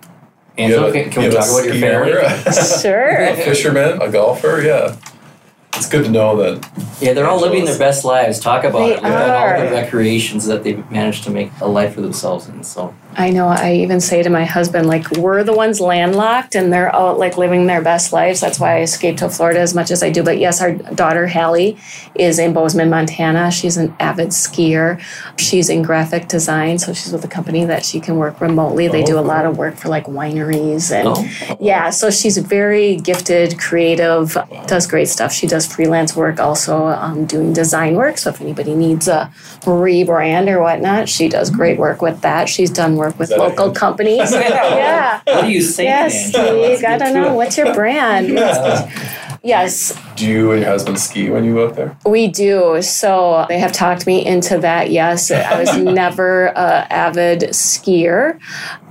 Angela, 0.57 0.89
a- 0.89 0.91
can, 0.91 1.12
can 1.12 1.24
we 1.24 1.29
talk 1.29 1.48
about 1.48 1.65
your 1.65 1.75
family? 1.75 2.12
skier, 2.13 2.81
Sure. 2.81 3.24
a 3.24 3.36
fisherman, 3.36 4.01
a 4.01 4.10
golfer. 4.12 4.62
Yeah, 4.62 4.96
it's 5.77 5.88
good 5.89 6.05
to 6.05 6.12
know 6.12 6.36
that. 6.38 6.69
Yeah, 7.00 7.13
they're 7.13 7.27
all 7.27 7.39
living 7.39 7.65
their 7.65 7.77
best 7.77 8.03
lives. 8.03 8.39
Talk 8.39 8.63
about 8.63 8.79
They 8.79 8.93
it. 8.93 8.96
They've 8.96 9.12
got 9.12 9.57
all 9.60 9.65
the 9.65 9.72
recreations 9.72 10.46
that 10.48 10.63
they've 10.63 10.89
managed 10.91 11.24
to 11.25 11.29
make 11.29 11.51
a 11.62 11.67
life 11.67 11.93
for 11.93 12.01
themselves 12.01 12.48
in. 12.50 12.63
So 12.63 12.93
I 13.15 13.29
know. 13.29 13.48
I 13.48 13.74
even 13.74 14.00
say 14.01 14.22
to 14.24 14.29
my 14.29 14.46
husband, 14.46 14.88
like, 14.88 15.10
we're 15.17 15.43
the 15.43 15.53
ones 15.53 15.79
landlocked 15.79 16.55
and 16.55 16.72
they're 16.74 16.93
out, 16.96 17.17
like, 17.19 17.38
living 17.38 17.67
their 17.67 17.81
best 17.81 18.13
lives. 18.13 18.39
That's 18.41 18.60
why 18.60 18.77
I 18.77 18.81
escaped 18.81 19.19
to 19.19 19.29
Florida 19.29 19.60
as 19.60 19.74
much 19.75 19.91
as 19.91 20.01
I 20.03 20.10
do. 20.10 20.24
But 20.24 20.38
yes, 20.39 20.62
our 20.62 20.72
daughter, 20.74 21.27
Hallie, 21.27 21.77
is 22.15 22.38
in 22.39 22.53
Bozeman, 22.53 22.89
Montana. 22.89 23.51
She's 23.51 23.77
an 23.77 23.96
avid 24.00 24.29
skier. 24.29 25.00
She's 25.39 25.69
in 25.69 25.81
graphic 25.84 26.27
design. 26.27 26.77
So 26.79 26.93
she's 26.93 27.12
with 27.12 27.24
a 27.25 27.27
company 27.27 27.65
that 27.65 27.86
she 27.86 28.00
can 28.00 28.17
work 28.17 28.41
remotely. 28.41 28.88
They 28.88 29.03
Oh, 29.03 29.05
do 29.05 29.17
a 29.17 29.22
oh. 29.22 29.24
lot 29.24 29.46
of 29.46 29.57
work 29.57 29.75
for, 29.75 29.89
like, 29.89 30.05
wineries 30.05 30.91
and. 30.91 31.07
oh, 31.07 31.57
Yeah, 31.60 31.89
so 31.91 32.10
she's 32.10 32.38
very 32.38 32.96
gifted, 32.98 33.60
creative, 33.60 34.36
does 34.67 34.88
great 34.88 35.07
stuff. 35.10 35.31
She 35.31 35.48
does 35.48 35.66
freelance 35.71 36.15
work, 36.15 36.39
also 36.39 36.88
um, 36.88 37.25
doing 37.25 37.53
design 37.53 37.95
work. 37.95 38.17
So 38.17 38.29
if 38.29 38.41
anybody 38.41 38.74
needs 38.75 39.07
a 39.07 39.31
rebrand 39.62 40.47
or 40.50 40.62
whatnot, 40.62 41.09
she 41.09 41.27
does 41.29 41.50
great 41.50 41.77
work 41.77 42.01
with 42.01 42.21
that. 42.21 42.50
She's 42.50 42.69
done 42.71 42.95
work 42.95 43.17
with 43.19 43.29
local 43.31 43.71
companies. 43.71 44.31
yeah. 44.31 45.21
what 45.25 45.43
are 45.45 45.50
you 45.50 45.62
saying? 45.62 45.88
Yes, 45.89 46.36
Angela? 46.36 46.55
you 46.55 46.62
Let's 46.69 46.81
get 46.81 47.00
gotta 47.00 47.13
know 47.13 47.33
what's 47.33 47.57
your 47.57 47.74
brand. 47.74 48.29
Yeah. 48.29 48.91
Yes, 49.43 49.97
Do 50.17 50.25
you 50.27 50.51
and 50.51 50.62
your 50.62 50.69
husband 50.69 51.00
ski 51.00 51.29
when 51.29 51.45
you 51.45 51.53
go 51.53 51.67
out 51.67 51.75
there? 51.75 51.97
we 52.05 52.27
do. 52.27 52.81
So 52.81 53.45
they 53.47 53.59
have 53.59 53.71
talked 53.71 54.05
me 54.05 54.25
into 54.25 54.57
that. 54.59 54.91
Yes, 54.91 55.31
I 55.31 55.57
was 55.57 55.77
never 55.77 56.47
a 56.47 56.86
avid 56.91 57.41
skier. 57.51 58.39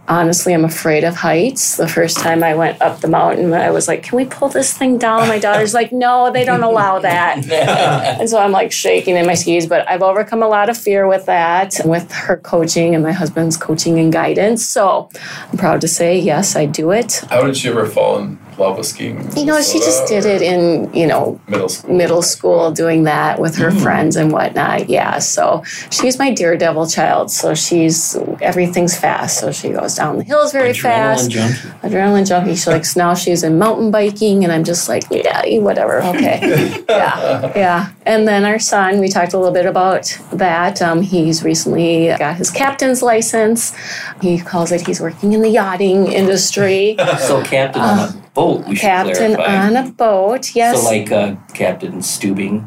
Honestly, 0.08 0.52
I'm 0.52 0.64
afraid 0.64 1.04
of 1.04 1.16
heights. 1.16 1.76
The 1.76 1.88
first 1.88 2.18
time 2.18 2.44
I 2.44 2.54
went 2.54 2.80
up 2.80 3.00
the 3.00 3.08
mountain, 3.08 3.52
I 3.52 3.70
was 3.70 3.88
like, 3.88 4.02
"Can 4.02 4.16
we 4.16 4.24
pull 4.24 4.48
this 4.48 4.72
thing 4.72 4.98
down?" 4.98 5.28
My 5.28 5.38
daughter's 5.38 5.74
like, 5.74 5.92
"No, 5.92 6.30
they 6.30 6.44
don't 6.44 6.62
allow 6.62 6.98
that." 7.00 7.44
And 8.18 8.28
so 8.30 8.38
I'm 8.38 8.52
like 8.52 8.72
shaking 8.72 9.16
in 9.16 9.26
my 9.26 9.34
skis, 9.34 9.66
but 9.66 9.88
I've 9.88 10.02
overcome 10.02 10.42
a 10.42 10.48
lot 10.48 10.68
of 10.68 10.76
fear 10.76 11.06
with 11.06 11.26
that, 11.26 11.74
with 11.84 12.10
her 12.12 12.36
coaching 12.36 12.94
and 12.94 13.02
my 13.02 13.12
husband's 13.12 13.56
coaching 13.56 13.98
and 13.98 14.12
guidance. 14.12 14.64
So 14.66 15.08
I'm 15.50 15.58
proud 15.58 15.80
to 15.82 15.88
say, 15.88 16.18
yes, 16.18 16.56
I 16.56 16.66
do 16.66 16.90
it. 16.92 17.24
How 17.28 17.42
did 17.42 17.56
she 17.56 17.68
ever 17.68 17.86
fall 17.86 18.18
in 18.18 18.38
love 18.58 18.78
with 18.78 18.86
skiing? 18.86 19.20
in 19.20 19.36
You 19.36 19.44
know, 19.44 19.60
she 19.62 19.78
just 19.78 20.06
did 20.06 20.24
it 20.24 20.42
in, 20.42 20.92
you 20.94 21.06
know, 21.06 21.40
middle 21.48 21.68
school. 21.68 21.94
middle 21.94 22.22
school 22.22 22.70
doing 22.72 23.04
that 23.04 23.40
with 23.40 23.56
her 23.56 23.70
friends 23.70 24.16
and 24.16 24.32
whatnot. 24.32 24.88
Yeah. 24.88 25.18
So 25.18 25.62
she's 25.90 26.18
my 26.18 26.32
daredevil 26.32 26.86
child. 26.88 27.30
So 27.30 27.54
she's 27.54 28.16
everything's 28.40 28.96
fast. 28.98 29.40
So 29.40 29.52
she 29.52 29.70
goes 29.70 29.94
down 29.94 30.18
the 30.18 30.24
hills 30.24 30.52
very 30.52 30.72
fast. 30.72 31.30
Adrenaline 31.30 31.32
junkie. 31.32 31.88
Adrenaline 31.88 32.28
junkie. 32.28 32.54
She 32.56 32.70
likes 32.70 32.96
now 32.96 33.14
she's 33.14 33.42
in 33.42 33.58
mountain 33.58 33.90
biking 33.90 34.44
and 34.44 34.52
I'm 34.52 34.64
just 34.64 34.88
like, 34.88 35.04
yeah, 35.10 35.42
whatever. 35.58 36.02
Okay. 36.02 36.84
yeah. 36.88 37.52
Yeah. 37.56 37.92
And 38.04 38.26
then 38.26 38.44
our 38.44 38.58
son, 38.58 39.00
we 39.00 39.08
talked 39.08 39.32
a 39.32 39.38
little 39.38 39.52
bit 39.52 39.66
about 39.66 40.16
that. 40.32 40.80
Um, 40.80 41.02
he's 41.02 41.42
recently 41.42 42.14
got 42.18 42.36
his 42.36 42.50
captain's 42.50 43.02
license. 43.02 43.74
He 44.20 44.38
calls 44.38 44.72
it 44.72 44.86
he's 44.86 45.00
working 45.00 45.32
in 45.32 45.42
the 45.42 45.48
yachting 45.48 46.12
industry. 46.12 46.96
So 47.26 47.42
captain 47.42 47.82
on 47.82 47.98
a 47.98 48.25
boat. 48.36 48.68
We 48.68 48.76
should 48.76 48.82
captain 48.82 49.34
clarify. 49.34 49.66
on 49.66 49.76
a 49.76 49.90
boat. 49.90 50.54
Yes. 50.54 50.80
So 50.80 50.88
like 50.88 51.10
uh, 51.10 51.34
Captain 51.54 51.94
Stubing, 51.94 52.64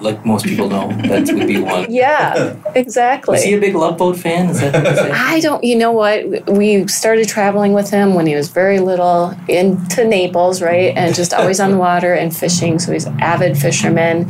like 0.00 0.24
most 0.26 0.46
people 0.46 0.68
know, 0.68 0.88
that 1.02 1.32
would 1.32 1.46
be 1.46 1.60
one. 1.60 1.86
yeah, 1.90 2.56
exactly. 2.74 3.36
Is 3.38 3.44
he 3.44 3.54
a 3.54 3.60
big 3.60 3.74
Love 3.74 3.98
Boat 3.98 4.16
fan? 4.16 4.48
Is 4.48 4.60
that, 4.60 4.74
is 4.74 4.96
that 4.96 5.12
I 5.12 5.38
don't, 5.40 5.62
you 5.62 5.76
know 5.76 5.92
what? 5.92 6.50
We 6.50 6.88
started 6.88 7.28
traveling 7.28 7.72
with 7.72 7.90
him 7.90 8.14
when 8.14 8.26
he 8.26 8.34
was 8.34 8.48
very 8.48 8.80
little 8.80 9.36
into 9.46 10.04
Naples, 10.04 10.60
right? 10.60 10.96
And 10.96 11.14
just 11.14 11.32
always 11.32 11.60
on 11.60 11.70
the 11.72 11.78
water 11.88 12.14
and 12.14 12.34
fishing. 12.34 12.78
So 12.78 12.92
he's 12.92 13.04
an 13.04 13.20
avid 13.20 13.56
fisherman. 13.56 14.26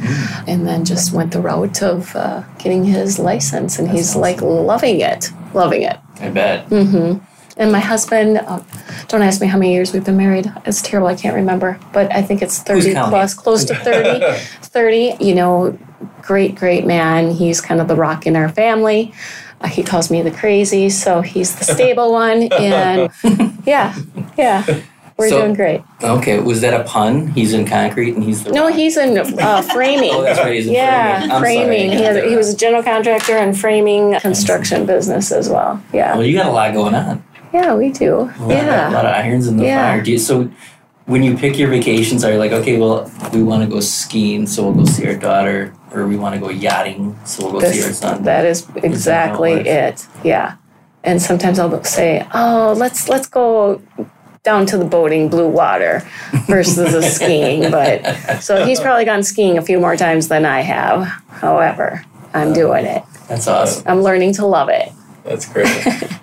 And 0.46 0.66
then 0.66 0.84
just 0.84 1.12
went 1.12 1.32
the 1.32 1.40
route 1.40 1.82
of 1.82 2.14
uh, 2.14 2.42
getting 2.58 2.84
his 2.84 3.18
license. 3.18 3.78
And 3.78 3.88
he's 3.88 4.16
like 4.16 4.42
loving 4.42 5.00
it, 5.00 5.30
loving 5.54 5.82
it. 5.82 5.98
I 6.20 6.28
bet. 6.28 6.68
And 7.56 7.72
my 7.72 7.80
husband, 7.80 8.38
uh, 8.38 8.60
don't 9.08 9.22
ask 9.22 9.40
me 9.40 9.46
how 9.46 9.58
many 9.58 9.72
years 9.74 9.92
we've 9.92 10.04
been 10.04 10.16
married. 10.16 10.50
It's 10.64 10.80
terrible. 10.80 11.08
I 11.08 11.14
can't 11.14 11.34
remember, 11.34 11.78
but 11.92 12.10
I 12.14 12.22
think 12.22 12.42
it's 12.42 12.58
30 12.60 12.94
plus, 12.94 13.34
close 13.34 13.64
to 13.66 13.74
30. 13.74 14.20
30, 14.62 15.16
you 15.20 15.34
know, 15.34 15.76
great, 16.22 16.54
great 16.54 16.86
man. 16.86 17.30
He's 17.32 17.60
kind 17.60 17.80
of 17.80 17.88
the 17.88 17.96
rock 17.96 18.26
in 18.26 18.36
our 18.36 18.48
family. 18.48 19.12
Uh, 19.60 19.66
he 19.68 19.82
calls 19.82 20.10
me 20.10 20.22
the 20.22 20.30
crazy, 20.30 20.88
so 20.88 21.20
he's 21.20 21.54
the 21.56 21.64
stable 21.64 22.12
one. 22.24 22.44
And 22.52 23.10
yeah, 23.66 23.94
yeah, 24.38 24.64
we're 25.18 25.28
So- 25.28 25.40
doing 25.40 25.52
great. 25.54 25.82
Okay, 26.02 26.38
was 26.40 26.62
that 26.62 26.72
a 26.72 26.84
pun? 26.84 27.26
He's 27.26 27.52
in 27.52 27.66
concrete 27.66 28.14
and 28.14 28.24
he's 28.24 28.44
the 28.44 28.52
No, 28.52 28.68
he's 28.68 28.96
in 28.96 29.18
uh, 29.18 29.60
framing. 29.74 30.12
Oh, 30.14 30.22
that's 30.22 30.38
right. 30.38 30.54
He's 30.54 30.66
in 30.66 30.72
yeah, 30.72 31.18
framing. 31.18 31.30
I'm 31.36 31.42
framing. 31.42 31.90
He, 31.90 32.02
has, 32.04 32.24
he 32.30 32.36
was 32.36 32.54
a 32.54 32.56
general 32.56 32.82
contractor 32.82 33.36
and 33.36 33.58
framing 33.58 34.18
construction 34.20 34.86
business 34.86 35.30
as 35.30 35.50
well. 35.50 35.82
Yeah, 35.92 36.14
Well, 36.16 36.24
you 36.24 36.34
got 36.38 36.46
a 36.46 36.52
lot 36.52 36.72
going 36.72 36.94
on. 36.94 37.22
Yeah, 37.52 37.74
we 37.74 37.90
do. 37.90 38.14
A 38.14 38.40
lot, 38.40 38.40
a 38.40 38.90
lot 38.90 39.06
of 39.06 39.14
irons 39.14 39.46
in 39.46 39.56
the 39.56 39.64
Yeah. 39.64 39.92
fire. 39.92 40.02
Do 40.02 40.12
you, 40.12 40.18
so 40.18 40.50
when 41.06 41.22
you 41.22 41.36
pick 41.36 41.58
your 41.58 41.68
vacations, 41.68 42.24
are 42.24 42.32
you 42.32 42.38
like, 42.38 42.52
okay, 42.52 42.78
well, 42.78 43.10
we 43.32 43.42
want 43.42 43.62
to 43.64 43.68
go 43.68 43.80
skiing, 43.80 44.46
so 44.46 44.62
we'll 44.70 44.84
go 44.84 44.84
see 44.84 45.06
our 45.08 45.16
daughter, 45.16 45.74
or 45.92 46.06
we 46.06 46.16
want 46.16 46.34
to 46.34 46.40
go 46.40 46.48
yachting, 46.50 47.18
so 47.24 47.44
we'll 47.50 47.60
go 47.60 47.70
see 47.70 47.82
our 47.82 47.92
son? 47.92 48.22
that 48.22 48.44
is 48.46 48.66
exactly 48.76 49.56
works? 49.56 49.68
it. 49.68 50.06
Yeah, 50.24 50.56
and 51.02 51.20
sometimes 51.20 51.58
I'll 51.58 51.82
say, 51.84 52.26
"Oh, 52.32 52.74
let's 52.76 53.08
let's 53.08 53.26
go." 53.26 53.82
Down 54.42 54.64
to 54.66 54.78
the 54.78 54.86
boating, 54.86 55.28
blue 55.28 55.48
water, 55.48 56.02
versus 56.46 56.92
the 56.92 57.02
skiing. 57.02 57.70
But 57.76 58.40
so 58.40 58.64
he's 58.64 58.80
probably 58.80 59.04
gone 59.04 59.22
skiing 59.22 59.58
a 59.58 59.62
few 59.62 59.78
more 59.78 59.96
times 59.98 60.28
than 60.28 60.46
I 60.46 60.60
have. 60.62 61.04
However, 61.28 62.02
I'm 62.32 62.52
uh, 62.52 62.54
doing 62.54 62.86
it. 62.86 63.02
That's 63.28 63.46
awesome. 63.46 63.84
I'm 63.86 64.00
learning 64.00 64.32
to 64.34 64.46
love 64.46 64.70
it. 64.70 64.92
That's 65.24 65.44
great. 65.46 65.68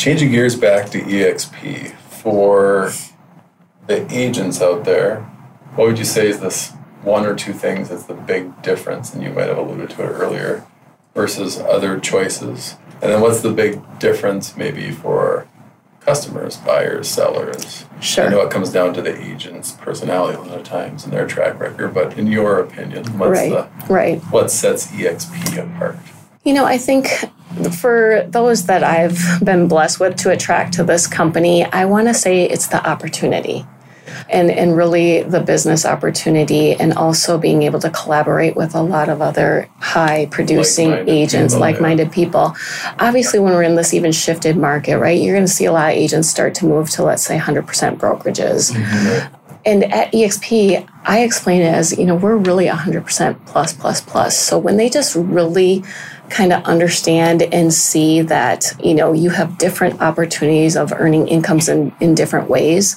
Changing 0.00 0.30
gears 0.30 0.56
back 0.56 0.88
to 0.92 1.00
EXP 1.02 1.94
for 1.94 2.90
the 3.86 4.10
agents 4.10 4.62
out 4.62 4.86
there, 4.86 5.20
what 5.74 5.88
would 5.88 5.98
you 5.98 6.06
say 6.06 6.26
is 6.26 6.40
this 6.40 6.70
one 7.02 7.26
or 7.26 7.34
two 7.34 7.52
things 7.52 7.90
that's 7.90 8.04
the 8.04 8.14
big 8.14 8.62
difference? 8.62 9.12
And 9.12 9.22
you 9.22 9.28
might 9.28 9.48
have 9.48 9.58
alluded 9.58 9.90
to 9.90 10.02
it 10.02 10.06
earlier 10.06 10.66
versus 11.14 11.58
other 11.58 12.00
choices. 12.00 12.76
And 13.02 13.12
then 13.12 13.20
what's 13.20 13.42
the 13.42 13.52
big 13.52 13.82
difference 13.98 14.56
maybe 14.56 14.90
for 14.90 15.46
customers, 16.00 16.56
buyers, 16.56 17.06
sellers? 17.06 17.84
Sure. 18.00 18.24
I 18.24 18.30
know 18.30 18.40
it 18.40 18.50
comes 18.50 18.72
down 18.72 18.94
to 18.94 19.02
the 19.02 19.14
agent's 19.14 19.72
personality 19.72 20.38
a 20.38 20.40
lot 20.40 20.60
of 20.60 20.64
times 20.64 21.04
and 21.04 21.12
their 21.12 21.26
track 21.26 21.60
record, 21.60 21.92
but 21.92 22.16
in 22.16 22.26
your 22.26 22.58
opinion, 22.58 23.04
what's 23.18 23.32
right, 23.32 23.50
the 23.50 23.92
right. 23.92 24.18
what 24.30 24.50
sets 24.50 24.86
EXP 24.92 25.58
apart? 25.58 25.98
You 26.44 26.54
know, 26.54 26.64
I 26.64 26.78
think 26.78 27.08
for 27.78 28.26
those 28.28 28.66
that 28.66 28.82
I've 28.82 29.44
been 29.44 29.68
blessed 29.68 30.00
with 30.00 30.16
to 30.16 30.30
attract 30.30 30.74
to 30.74 30.84
this 30.84 31.06
company, 31.06 31.64
I 31.64 31.84
want 31.84 32.08
to 32.08 32.14
say 32.14 32.44
it's 32.44 32.68
the 32.68 32.86
opportunity. 32.88 33.66
And, 34.28 34.50
and 34.50 34.76
really 34.76 35.22
the 35.22 35.40
business 35.40 35.84
opportunity, 35.86 36.74
and 36.74 36.92
also 36.92 37.38
being 37.38 37.62
able 37.62 37.80
to 37.80 37.90
collaborate 37.90 38.56
with 38.56 38.74
a 38.74 38.82
lot 38.82 39.08
of 39.08 39.22
other 39.22 39.68
high 39.78 40.26
producing 40.26 40.90
Like-minded 40.90 41.12
agents, 41.12 41.54
people, 41.54 41.60
like 41.60 41.80
minded 41.80 42.12
people. 42.12 42.56
Obviously, 42.98 43.38
when 43.38 43.52
we're 43.52 43.62
in 43.62 43.76
this 43.76 43.94
even 43.94 44.12
shifted 44.12 44.56
market, 44.56 44.98
right, 44.98 45.20
you're 45.20 45.34
going 45.34 45.46
to 45.46 45.52
see 45.52 45.64
a 45.64 45.72
lot 45.72 45.92
of 45.92 45.96
agents 45.96 46.28
start 46.28 46.54
to 46.56 46.66
move 46.66 46.90
to, 46.90 47.04
let's 47.04 47.24
say, 47.24 47.38
100% 47.38 47.64
brokerages. 47.98 48.72
Mm-hmm. 48.72 49.34
And 49.64 49.84
at 49.92 50.12
EXP, 50.12 50.88
I 51.04 51.20
explain 51.20 51.62
it 51.62 51.72
as, 51.72 51.96
you 51.96 52.06
know, 52.06 52.14
we're 52.14 52.36
really 52.36 52.66
100% 52.66 53.46
plus, 53.46 53.72
plus, 53.72 54.00
plus. 54.00 54.38
So 54.38 54.58
when 54.58 54.76
they 54.76 54.88
just 54.88 55.14
really 55.14 55.84
kind 56.30 56.52
of 56.52 56.64
understand 56.64 57.42
and 57.42 57.72
see 57.72 58.22
that, 58.22 58.72
you 58.82 58.94
know, 58.94 59.12
you 59.12 59.30
have 59.30 59.58
different 59.58 60.00
opportunities 60.00 60.76
of 60.76 60.92
earning 60.92 61.28
incomes 61.28 61.68
in, 61.68 61.92
in 62.00 62.14
different 62.14 62.48
ways. 62.48 62.96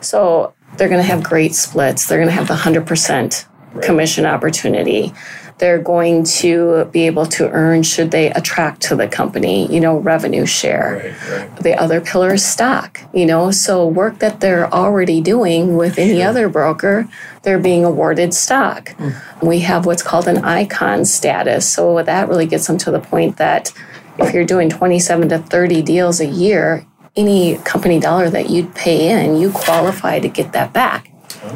So 0.00 0.54
they're 0.76 0.88
going 0.88 1.00
to 1.00 1.06
have 1.06 1.22
great 1.22 1.54
splits. 1.54 2.06
They're 2.06 2.18
going 2.18 2.28
to 2.28 2.34
have 2.34 2.48
the 2.48 2.54
100% 2.54 3.82
commission 3.82 4.24
opportunity. 4.24 5.12
They're 5.60 5.78
going 5.78 6.24
to 6.40 6.86
be 6.86 7.06
able 7.06 7.26
to 7.26 7.48
earn, 7.50 7.82
should 7.82 8.10
they 8.10 8.30
attract 8.32 8.82
to 8.82 8.96
the 8.96 9.06
company, 9.06 9.72
you 9.72 9.80
know, 9.80 9.98
revenue 9.98 10.46
share. 10.46 11.14
Right, 11.30 11.38
right. 11.38 11.56
the 11.56 11.74
other 11.80 12.00
pillar 12.00 12.34
is 12.34 12.44
stock 12.44 13.00
you 13.12 13.26
know 13.26 13.50
so 13.50 13.86
work 13.86 14.18
that 14.20 14.40
they're 14.40 14.72
already 14.72 15.20
doing 15.20 15.76
with 15.76 15.98
any 15.98 16.22
other 16.22 16.48
broker 16.48 17.08
they're 17.42 17.58
being 17.58 17.84
awarded 17.84 18.34
stock. 18.34 18.90
Hmm. 18.90 19.46
We 19.46 19.60
have 19.60 19.86
what's 19.86 20.02
called 20.02 20.28
an 20.28 20.44
icon 20.44 21.04
status. 21.04 21.68
So 21.68 22.02
that 22.02 22.28
really 22.28 22.46
gets 22.46 22.66
them 22.66 22.78
to 22.78 22.90
the 22.90 23.00
point 23.00 23.38
that 23.38 23.72
if 24.18 24.34
you're 24.34 24.44
doing 24.44 24.68
27 24.68 25.30
to 25.30 25.38
30 25.38 25.82
deals 25.82 26.20
a 26.20 26.26
year 26.26 26.86
any 27.16 27.56
company 27.58 27.98
dollar 27.98 28.30
that 28.30 28.50
you'd 28.50 28.72
pay 28.74 29.08
in 29.10 29.36
you 29.36 29.50
qualify 29.50 30.20
to 30.20 30.28
get 30.28 30.52
that 30.52 30.72
back 30.72 31.09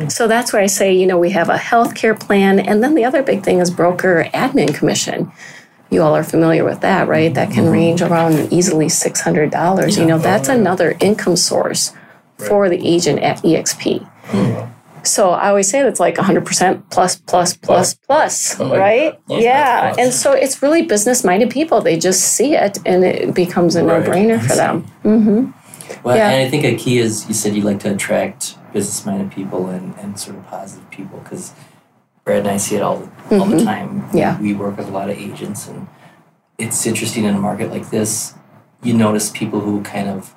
so 0.09 0.27
that's 0.29 0.53
where 0.53 0.62
I 0.62 0.66
say, 0.66 0.94
you 0.94 1.07
know, 1.07 1.18
we 1.18 1.31
have 1.31 1.49
a 1.49 1.57
healthcare 1.57 2.18
plan. 2.18 2.59
And 2.59 2.83
then 2.83 2.94
the 2.94 3.05
other 3.05 3.23
big 3.23 3.42
thing 3.42 3.59
is 3.61 3.70
broker 3.70 4.27
admin 4.35 4.75
commission. 4.75 5.31
You 5.90 6.03
all 6.03 6.16
are 6.16 6.25
familiar 6.25 6.64
with 6.64 6.81
that, 6.81 7.07
right? 7.09 7.33
That 7.33 7.51
can 7.53 7.70
range 7.70 8.03
around 8.03 8.53
easily 8.53 8.87
$600. 8.87 9.99
You 9.99 10.07
know, 10.07 10.18
that's 10.18 10.49
another 10.49 10.97
income 11.01 11.37
source 11.37 11.92
for 12.38 12.68
the 12.68 12.85
agent 12.87 13.20
at 13.20 13.38
EXP. 13.42 14.09
So 15.05 15.31
I 15.33 15.51
always 15.51 15.68
say 15.68 15.83
that's 15.83 16.01
like 16.01 16.16
100% 16.16 16.83
plus, 16.90 17.16
plus, 17.16 17.55
plus, 17.57 17.94
plus, 17.94 18.59
I 18.59 18.64
like 18.64 18.81
right? 18.81 19.27
Plus, 19.27 19.42
yeah. 19.42 19.81
plus, 19.81 19.97
plus. 19.97 20.07
And 20.07 20.14
so 20.14 20.33
it's 20.33 20.62
really 20.62 20.83
business 20.83 21.23
minded 21.25 21.51
people. 21.51 21.83
They 21.83 21.99
just 21.99 22.23
see 22.23 22.55
it 22.55 22.79
and 22.87 23.05
it 23.05 23.35
becomes 23.35 23.77
a 23.77 23.85
Right. 23.85 24.03
no 24.03 24.11
brainer 24.11 24.40
for 24.40 24.57
them. 24.57 24.85
Mm-hmm. 25.05 25.51
Well, 26.03 26.16
Yeah. 26.16 26.31
and 26.31 26.47
I 26.47 26.51
think 26.51 26.64
a 26.64 26.75
key 26.75 26.99
is 26.99 27.29
you 27.29 27.35
said 27.35 27.55
you 27.55 27.61
like 27.62 27.81
to 27.81 27.92
attract 27.92 28.57
business-minded 28.74 29.30
people 29.30 29.68
and, 29.68 29.94
and 29.98 30.18
sort 30.20 30.37
of 30.37 30.46
positive 30.48 30.90
people 30.90 31.20
because 31.20 31.52
Brad 32.24 32.40
and 32.40 32.48
I 32.48 32.56
see 32.58 32.76
it 32.76 32.82
all 32.82 32.98
the, 33.30 33.38
all 33.38 33.46
the 33.46 33.64
time. 33.64 34.02
Mm-hmm. 34.02 34.16
Yeah. 34.18 34.38
we 34.40 34.52
work 34.52 34.76
with 34.76 34.88
a 34.88 34.90
lot 34.90 35.08
of 35.08 35.16
agents, 35.16 35.68
and 35.68 35.87
it's 36.58 36.84
interesting 36.87 37.24
in 37.24 37.34
a 37.34 37.38
market 37.38 37.70
like 37.70 37.88
this. 37.90 38.34
You 38.82 38.92
notice 38.94 39.30
people 39.30 39.60
who 39.60 39.82
kind 39.82 40.08
of 40.08 40.34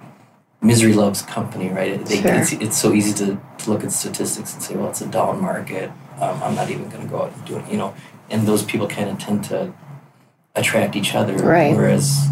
misery 0.61 0.93
loves 0.93 1.21
company, 1.23 1.69
right? 1.69 2.03
They, 2.05 2.21
Sure. 2.21 2.33
it's, 2.35 2.51
it's 2.53 2.77
so 2.77 2.93
easy 2.93 3.13
to, 3.25 3.39
to 3.59 3.69
look 3.71 3.83
at 3.83 3.91
statistics 3.91 4.53
and 4.53 4.61
say, 4.61 4.75
well, 4.75 4.89
it's 4.89 5.01
a 5.01 5.07
down 5.07 5.41
market. 5.41 5.89
Um, 6.19 6.41
I'm 6.43 6.55
not 6.55 6.69
even 6.69 6.89
going 6.89 7.03
to 7.03 7.09
go 7.09 7.23
out 7.23 7.33
and 7.33 7.45
do 7.45 7.57
it, 7.57 7.69
you 7.71 7.77
know. 7.77 7.93
And 8.29 8.47
those 8.47 8.63
people 8.63 8.87
kind 8.87 9.09
of 9.09 9.17
tend 9.19 9.43
to 9.45 9.73
attract 10.55 10.95
each 10.95 11.15
other, 11.15 11.35
Right. 11.37 11.75
whereas 11.75 12.27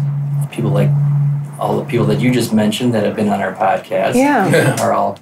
people 0.50 0.70
like 0.70 0.90
all 1.58 1.78
the 1.78 1.84
people 1.86 2.04
that 2.06 2.20
you 2.20 2.30
just 2.32 2.52
mentioned 2.52 2.92
that 2.94 3.04
have 3.04 3.16
been 3.16 3.28
on 3.28 3.40
our 3.40 3.54
podcast 3.54 4.14
Yeah. 4.14 4.76
are 4.80 4.92
all 4.92 5.18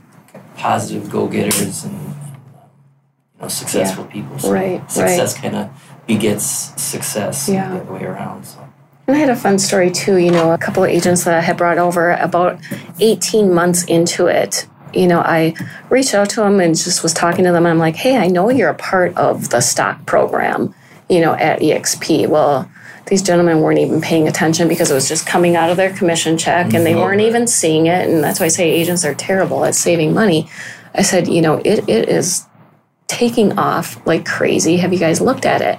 positive 0.68 1.11
go-getters 1.11 1.85
and 1.85 1.92
you 1.92 3.40
know 3.42 3.48
successful 3.48 4.05
people. 4.07 4.38
So 4.38 4.50
Right, 4.50 4.81
right. 4.81 4.90
success 4.90 5.35
kind 5.38 5.57
of 5.57 5.68
begets 6.07 6.46
success 6.83 7.48
Yeah. 7.50 7.68
the 7.68 7.81
other 7.83 7.92
way 7.92 8.05
around. 8.05 8.46
So 8.46 8.61
And 9.07 9.14
I 9.14 9.20
had 9.20 9.29
a 9.29 9.37
fun 9.37 9.59
story 9.59 9.90
too. 9.90 10.16
You 10.16 10.31
know, 10.31 10.53
a 10.53 10.59
couple 10.59 10.83
of 10.83 10.88
agents 10.88 11.24
that 11.24 11.35
I 11.35 11.42
had 11.42 11.59
brought 11.59 11.77
over 11.77 12.12
about 12.12 12.59
18 12.98 13.53
months 13.53 13.85
into 13.85 14.27
it. 14.27 14.66
You 14.94 15.07
know, 15.07 15.20
I 15.20 15.55
reached 15.90 16.14
out 16.14 16.31
to 16.31 16.40
them 16.40 16.61
and 16.61 16.74
just 16.74 17.03
was 17.03 17.12
talking 17.12 17.44
to 17.44 17.53
them. 17.53 17.66
I'm 17.66 17.79
like, 17.79 17.96
hey, 17.96 18.16
I 18.16 18.29
know 18.29 18.48
you're 18.48 18.70
a 18.70 18.74
part 18.92 19.14
of 19.18 19.50
the 19.50 19.61
stock 19.61 20.07
program, 20.07 20.74
you 21.11 21.20
know, 21.20 21.35
at 21.35 21.61
EXP. 21.61 22.27
Well, 22.29 22.70
these 23.07 23.23
gentlemen 23.23 23.61
weren't 23.61 23.79
even 23.79 24.01
paying 24.01 24.29
attention 24.29 24.67
because 24.69 24.90
it 24.90 24.95
was 24.95 25.09
just 25.09 25.27
coming 25.27 25.57
out 25.57 25.71
of 25.71 25.77
their 25.77 25.93
commission 25.93 26.38
check 26.38 26.73
and 26.75 26.87
they 26.87 26.93
mm-hmm. 26.93 27.01
weren't 27.01 27.21
even 27.21 27.47
seeing 27.47 27.87
it. 27.87 28.09
And 28.09 28.25
that's 28.25 28.40
why 28.40 28.47
I 28.47 28.49
say 28.49 28.71
agents 28.71 29.05
are 29.05 29.14
terrible 29.14 29.64
at 29.64 29.75
saving 29.75 30.14
money. 30.14 30.49
I 30.95 31.03
said, 31.03 31.29
you 31.29 31.43
know, 31.43 31.55
it, 31.64 31.88
it 31.88 32.09
is 32.09 32.47
taking 33.07 33.59
off 33.59 34.05
like 34.07 34.25
crazy. 34.25 34.79
Have 34.79 34.93
you 34.93 34.99
guys 34.99 35.21
looked 35.21 35.45
at 35.45 35.61
it? 35.61 35.79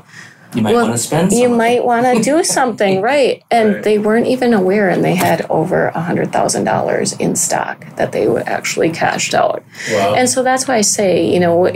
you 0.53 0.61
might 0.61 0.73
Well, 0.73 0.85
want 0.87 0.97
to 0.97 1.03
spend. 1.03 1.31
you 1.33 1.43
some 1.43 1.51
of 1.51 1.57
might 1.57 1.83
want 1.83 2.05
to 2.05 2.23
do 2.31 2.43
something 2.43 3.01
right 3.01 3.43
and 3.51 3.73
Right. 3.75 3.83
they 3.83 3.97
weren't 3.97 4.27
even 4.27 4.53
aware 4.53 4.89
and 4.89 5.03
they 5.03 5.15
had 5.15 5.45
over 5.49 5.87
a 5.87 5.99
hundred 5.99 6.31
thousand 6.31 6.63
dollars 6.63 7.13
in 7.13 7.35
stock 7.35 7.85
that 7.97 8.13
they 8.13 8.27
would 8.27 8.43
actually 8.43 8.89
cashed 8.91 9.33
out 9.33 9.63
Wow. 9.91 10.13
and 10.15 10.29
so 10.29 10.43
that's 10.43 10.65
why 10.67 10.75
i 10.75 10.81
say 10.81 11.29
you 11.29 11.39
know 11.41 11.67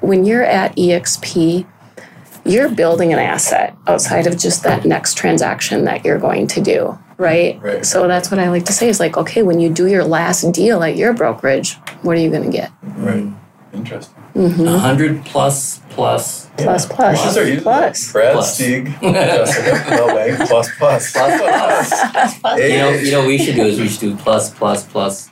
when 0.00 0.24
you're 0.26 0.42
at 0.42 0.76
exp 0.76 1.64
you're 2.48 2.68
building 2.68 3.12
an 3.12 3.18
asset 3.18 3.76
outside 3.86 4.26
of 4.26 4.36
just 4.38 4.62
that 4.62 4.84
next 4.84 5.16
transaction 5.16 5.84
that 5.84 6.04
you're 6.04 6.18
going 6.18 6.46
to 6.46 6.60
do 6.60 6.98
right 7.18 7.58
Right. 7.62 7.84
so 7.86 8.06
that's 8.06 8.30
what 8.30 8.38
i 8.40 8.48
like 8.50 8.64
to 8.66 8.72
say 8.72 8.88
is 8.88 9.00
like 9.00 9.16
okay 9.16 9.42
when 9.42 9.58
you 9.60 9.68
do 9.72 9.86
your 9.86 10.04
last 10.04 10.42
deal 10.52 10.82
at 10.82 10.96
your 10.96 11.12
brokerage 11.14 11.74
what 12.02 12.16
are 12.16 12.20
you 12.20 12.30
going 12.30 12.44
to 12.50 12.50
get 12.50 12.70
right. 12.98 13.26
Interesting. 13.72 14.14
Mm-hmm. 14.34 14.66
A 14.68 14.78
hundred 14.78 15.22
plus 15.26 15.80
plus 15.90 16.48
plus 16.56 16.88
We 16.88 16.94
plus 16.94 17.22
should 17.22 17.32
start 17.32 17.46
using 17.46 17.62
plus 17.62 18.06
that. 18.06 18.12
Brad, 18.12 18.32
Plus. 18.32 18.58
Stieg, 18.60 19.00
Jessica, 19.02 19.84
Bell 19.90 20.06
Bank, 20.14 20.48
plus 20.48 20.68
plus. 20.78 21.12
plus 21.12 21.40
plus. 21.40 22.56
Hey. 22.58 22.72
you 22.72 22.78
know, 22.78 22.90
you 22.90 23.10
know, 23.12 23.18
what 23.20 23.28
we 23.28 23.36
should 23.38 23.54
do 23.56 23.64
is 23.64 23.78
we 23.78 23.88
should 23.88 24.00
do 24.00 24.16
plus 24.16 24.48
plus 24.54 24.84
plus 24.86 25.30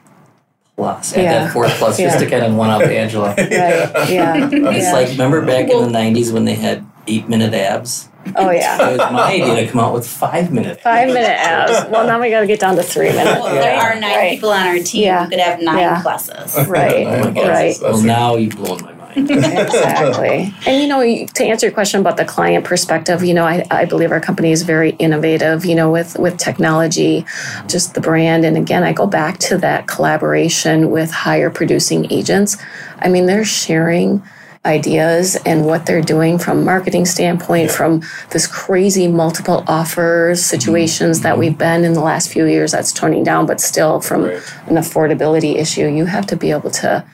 plus. 0.77 1.15
Add 1.17 1.23
Yeah. 1.23 1.33
that 1.45 1.53
fourth 1.55 1.73
plus 1.79 1.97
just 1.97 2.19
to 2.19 2.29
kind 2.29 2.45
of 2.45 2.55
one 2.55 2.69
up 2.69 2.83
Angela. 2.83 3.29
right 3.39 3.51
yeah 3.51 3.93
It's 4.53 4.85
yeah. 4.87 4.93
like 4.93 5.09
remember 5.09 5.41
back 5.47 5.71
in 5.71 5.81
the 5.91 5.99
'90s 5.99 6.31
when 6.33 6.45
they 6.45 6.55
had 6.55 6.85
eight 7.07 7.29
minute 7.29 7.55
abs. 7.55 8.09
Oh 8.37 8.51
yeah. 8.51 8.89
It 8.89 8.99
was 8.99 9.13
my 9.13 9.33
idea 9.35 9.67
to 9.67 9.71
come 9.71 9.81
out 9.81 9.93
with 9.93 10.07
five 10.07 10.51
minute. 10.51 10.81
Five 10.81 11.09
minute 11.09 11.29
abs. 11.29 11.91
Well, 11.91 12.07
now 12.07 12.19
we 12.21 12.31
got 12.31 12.41
to 12.41 12.47
get 12.47 12.59
down 12.61 12.77
to 12.77 12.83
three 12.83 13.11
minutes. 13.11 13.41
Well, 13.41 13.55
there 13.55 13.77
are 13.77 13.95
nine 14.01 14.17
Right. 14.17 14.31
people 14.31 14.51
on 14.51 14.67
our 14.67 14.79
team 14.79 15.05
Yeah. 15.05 15.25
who 15.25 15.31
could 15.31 15.41
have 15.41 15.61
nine 15.61 15.79
Yeah. 15.79 16.03
pluses. 16.03 16.67
Right. 16.67 17.07
Oh 17.07 17.25
my 17.25 17.31
God. 17.33 17.49
Right. 17.49 17.77
Well, 17.83 17.99
now 18.01 18.37
you've 18.37 18.57
blown 18.57 18.81
my 18.83 18.93
mind. 18.93 19.31
exactly. 19.31 20.53
And 20.67 20.81
you 20.83 20.89
know, 20.89 21.01
to 21.27 21.45
answer 21.45 21.67
your 21.67 21.75
question 21.75 22.01
about 22.01 22.17
the 22.17 22.25
client 22.25 22.65
perspective, 22.65 23.23
you 23.23 23.35
know, 23.35 23.45
I, 23.45 23.65
I 23.71 23.85
believe 23.85 24.11
our 24.11 24.21
company 24.21 24.51
is 24.53 24.63
very 24.63 24.91
innovative, 24.93 25.65
you 25.65 25.75
know, 25.75 25.91
with 25.91 26.19
with 26.19 26.37
technology, 26.39 27.25
just 27.69 27.95
the 27.95 28.01
brand. 28.01 28.45
And 28.45 28.57
again, 28.57 28.83
I 28.83 28.93
go 28.93 29.07
back 29.07 29.39
to 29.51 29.59
that 29.59 29.87
collaboration 29.87 30.91
with 30.91 31.11
higher 31.11 31.51
producing 31.51 32.11
agents. 32.11 32.57
I 33.01 33.09
mean, 33.09 33.27
they're 33.27 33.45
sharing 33.45 34.23
ideas 34.67 35.37
and 35.45 35.67
what 35.67 35.85
they're 35.87 36.03
doing 36.03 36.39
from 36.39 36.65
marketing 36.65 37.05
standpoint 37.05 37.71
from 37.71 38.03
this 38.31 38.47
crazy 38.47 39.07
multiple 39.07 39.63
offers 39.67 40.45
situations 40.45 41.21
that 41.21 41.33
mm-hmm. 41.33 41.41
we've 41.41 41.59
been 41.59 41.85
in 41.85 41.93
the 41.93 42.01
last 42.01 42.33
few 42.33 42.47
years 42.47 42.73
that's 42.73 42.93
toning 42.93 43.23
down 43.23 43.47
but 43.47 43.61
still 43.61 44.01
from 44.01 44.25
Right. 44.25 44.43
an 44.67 44.77
affordability 44.77 45.57
issue 45.57 45.87
you 45.87 46.07
have 46.07 46.27
to 46.27 46.37
be 46.37 46.51
able 46.51 46.71
to 46.71 47.05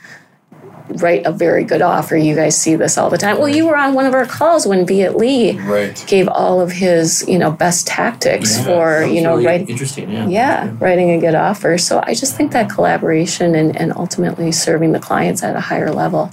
write 0.95 1.25
a 1.25 1.31
very 1.31 1.63
good 1.63 1.81
offer. 1.81 2.15
You 2.17 2.35
guys 2.35 2.59
see 2.59 2.75
this 2.75 2.97
all 2.97 3.09
the 3.09 3.17
time. 3.17 3.37
Well, 3.37 3.47
you 3.47 3.65
were 3.65 3.77
on 3.77 3.93
one 3.93 4.05
of 4.05 4.13
our 4.13 4.25
calls 4.25 4.67
when 4.67 4.85
Viet 4.85 5.15
Lee 5.15 5.57
Right. 5.59 6.03
gave 6.07 6.27
all 6.27 6.59
of 6.59 6.71
his, 6.71 7.23
you 7.27 7.37
know, 7.37 7.51
best 7.51 7.87
tactics 7.87 8.57
Yeah, 8.57 8.63
for, 8.65 9.03
you 9.05 9.21
know, 9.21 9.35
really 9.35 9.45
write, 9.45 9.69
interesting. 9.69 10.11
Yeah. 10.11 10.27
yeah, 10.27 10.75
writing 10.79 11.11
a 11.11 11.19
good 11.19 11.35
offer. 11.35 11.77
So 11.77 12.03
I 12.05 12.13
just 12.13 12.35
think 12.35 12.51
that 12.51 12.69
collaboration 12.69 13.55
and, 13.55 13.75
and 13.75 13.93
ultimately 13.95 14.51
serving 14.51 14.91
the 14.91 14.99
clients 14.99 15.43
at 15.43 15.55
a 15.55 15.61
higher 15.61 15.91
level 15.91 16.31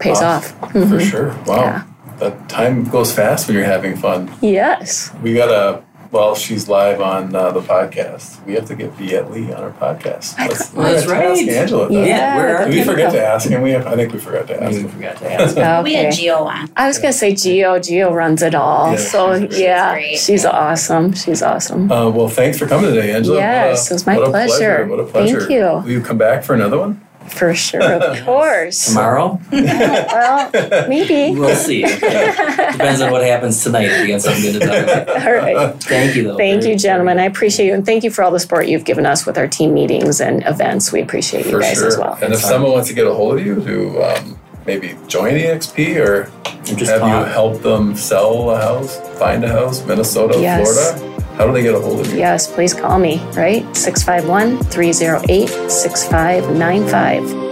pays 0.00 0.20
Awesome. 0.20 0.58
off. 0.62 0.72
For 0.72 1.00
sure. 1.00 1.28
Wow. 1.46 1.56
Yeah. 1.56 1.84
That 2.18 2.48
time 2.48 2.84
goes 2.84 3.12
fast 3.12 3.46
when 3.46 3.56
you're 3.56 3.64
having 3.66 3.96
fun. 3.96 4.30
Yes. 4.42 5.10
We 5.22 5.34
gotta. 5.34 5.82
Well, 6.12 6.34
she's 6.34 6.68
live 6.68 7.00
on 7.00 7.32
uh, 7.36 7.52
the 7.52 7.60
podcast. 7.60 8.44
We 8.44 8.54
have 8.54 8.64
to 8.66 8.74
get 8.74 8.90
Viet 8.94 9.30
Lee 9.30 9.52
on 9.52 9.62
our 9.62 9.70
podcast. 9.70 10.36
Let's, 10.40 10.70
That's 10.70 10.70
gonna 10.72 10.92
task 10.94 11.08
right. 11.08 11.48
Angela. 11.48 11.88
that. 11.88 11.94
Yeah, 12.08 12.36
where 12.36 12.58
are 12.58 12.68
we 12.68 12.74
there 12.74 12.84
forget 12.84 13.12
to 13.12 13.24
ask 13.24 13.48
him? 13.48 13.62
We 13.62 13.70
have, 13.70 13.86
I 13.86 13.94
think 13.94 14.12
we 14.12 14.18
forgot 14.18 14.48
to 14.48 14.60
ask 14.60 14.76
We 14.76 14.88
forgot 14.88 15.16
to 15.18 15.32
ask. 15.32 15.54
go. 15.54 15.82
We 15.84 15.94
had 15.94 16.06
Okay. 16.06 16.16
Geo 16.16 16.34
on. 16.38 16.68
I 16.76 16.88
was 16.88 16.98
gonna 16.98 17.12
say 17.12 17.32
Geo. 17.36 17.78
Geo 17.78 18.12
runs 18.12 18.42
it 18.42 18.56
all. 18.56 18.90
Yeah, 18.90 18.96
so 18.98 19.38
she's- 19.38 19.60
yeah, 19.60 19.92
great. 19.92 20.18
she's 20.18 20.44
awesome. 20.44 21.12
She's 21.14 21.42
awesome. 21.42 21.92
Uh, 21.92 22.10
well, 22.10 22.28
thanks 22.28 22.58
for 22.58 22.66
coming 22.66 22.92
today, 22.92 23.12
Angela. 23.14 23.36
Yes, 23.38 23.84
What 23.84 23.90
a- 23.90 23.92
it 23.92 23.94
was 23.94 24.06
my 24.08 24.16
what 24.18 24.26
a 24.26 24.30
pleasure. 24.32 24.86
What 24.88 24.98
a 24.98 25.04
pleasure. 25.04 25.38
Thank 25.38 25.50
you. 25.52 25.62
Will 25.62 25.90
you 25.90 26.00
come 26.02 26.18
back 26.18 26.42
for 26.42 26.54
another 26.54 26.76
one? 26.78 27.00
For 27.28 27.54
sure, 27.54 27.82
of 27.82 28.24
course. 28.24 28.86
Tomorrow? 28.88 29.40
Well, 29.52 30.50
maybe. 30.88 31.38
We'll 31.38 31.54
see. 31.54 31.84
Okay. 31.84 31.98
Depends 32.72 33.00
on 33.00 33.12
what 33.12 33.22
happens 33.22 33.62
tonight 33.62 33.84
if 33.84 34.02
we 34.02 34.08
got 34.08 34.20
something 34.22 34.42
good 34.42 34.60
to 34.60 34.66
talk 34.66 34.82
about. 34.82 35.26
All 35.26 35.32
right. 35.34 35.74
Thank 35.82 36.16
you, 36.16 36.24
though. 36.24 36.36
Thank 36.36 36.62
Very- 36.62 36.72
you, 36.72 36.78
gentlemen. 36.78 37.18
I 37.18 37.24
appreciate 37.24 37.66
you, 37.66 37.74
and 37.74 37.84
thank 37.86 38.02
you 38.04 38.10
for 38.10 38.22
all 38.24 38.30
the 38.30 38.40
support 38.40 38.66
you've 38.66 38.84
given 38.84 39.06
us 39.06 39.26
with 39.26 39.38
our 39.38 39.46
team 39.48 39.72
meetings 39.74 40.20
and 40.20 40.42
events. 40.46 40.92
We 40.92 41.00
appreciate 41.02 41.46
you 41.46 41.52
For 41.52 41.60
guys 41.60 41.76
sure. 41.78 41.86
as 41.88 41.96
well. 41.98 42.14
And 42.14 42.24
if 42.24 42.30
That's 42.40 42.48
someone 42.48 42.72
wants 42.72 42.88
to 42.88 42.94
get 42.94 43.06
a 43.06 43.14
hold 43.14 43.38
of 43.38 43.46
you 43.46 43.56
to 43.64 44.02
um, 44.02 44.38
maybe 44.66 44.96
join 45.06 45.34
EXP 45.34 45.96
or 46.04 46.30
Just 46.64 46.90
have 46.90 47.02
you 47.02 47.32
help 47.32 47.62
them 47.62 47.94
sell 47.96 48.50
a 48.50 48.58
house, 48.60 48.98
find 49.18 49.44
a 49.44 49.48
house, 49.48 49.84
Minnesota, 49.86 50.38
Yes. 50.40 50.68
Florida, 50.98 51.19
how 51.36 51.46
do 51.46 51.52
they 51.52 51.62
get 51.62 51.74
a 51.74 51.80
hold 51.80 52.00
of 52.00 52.12
you? 52.12 52.18
Yes, 52.18 52.52
please 52.52 52.74
call 52.74 52.98
me, 52.98 53.18
right? 53.34 53.64
651 53.76 54.58
308 54.64 55.70
6595. 55.70 57.49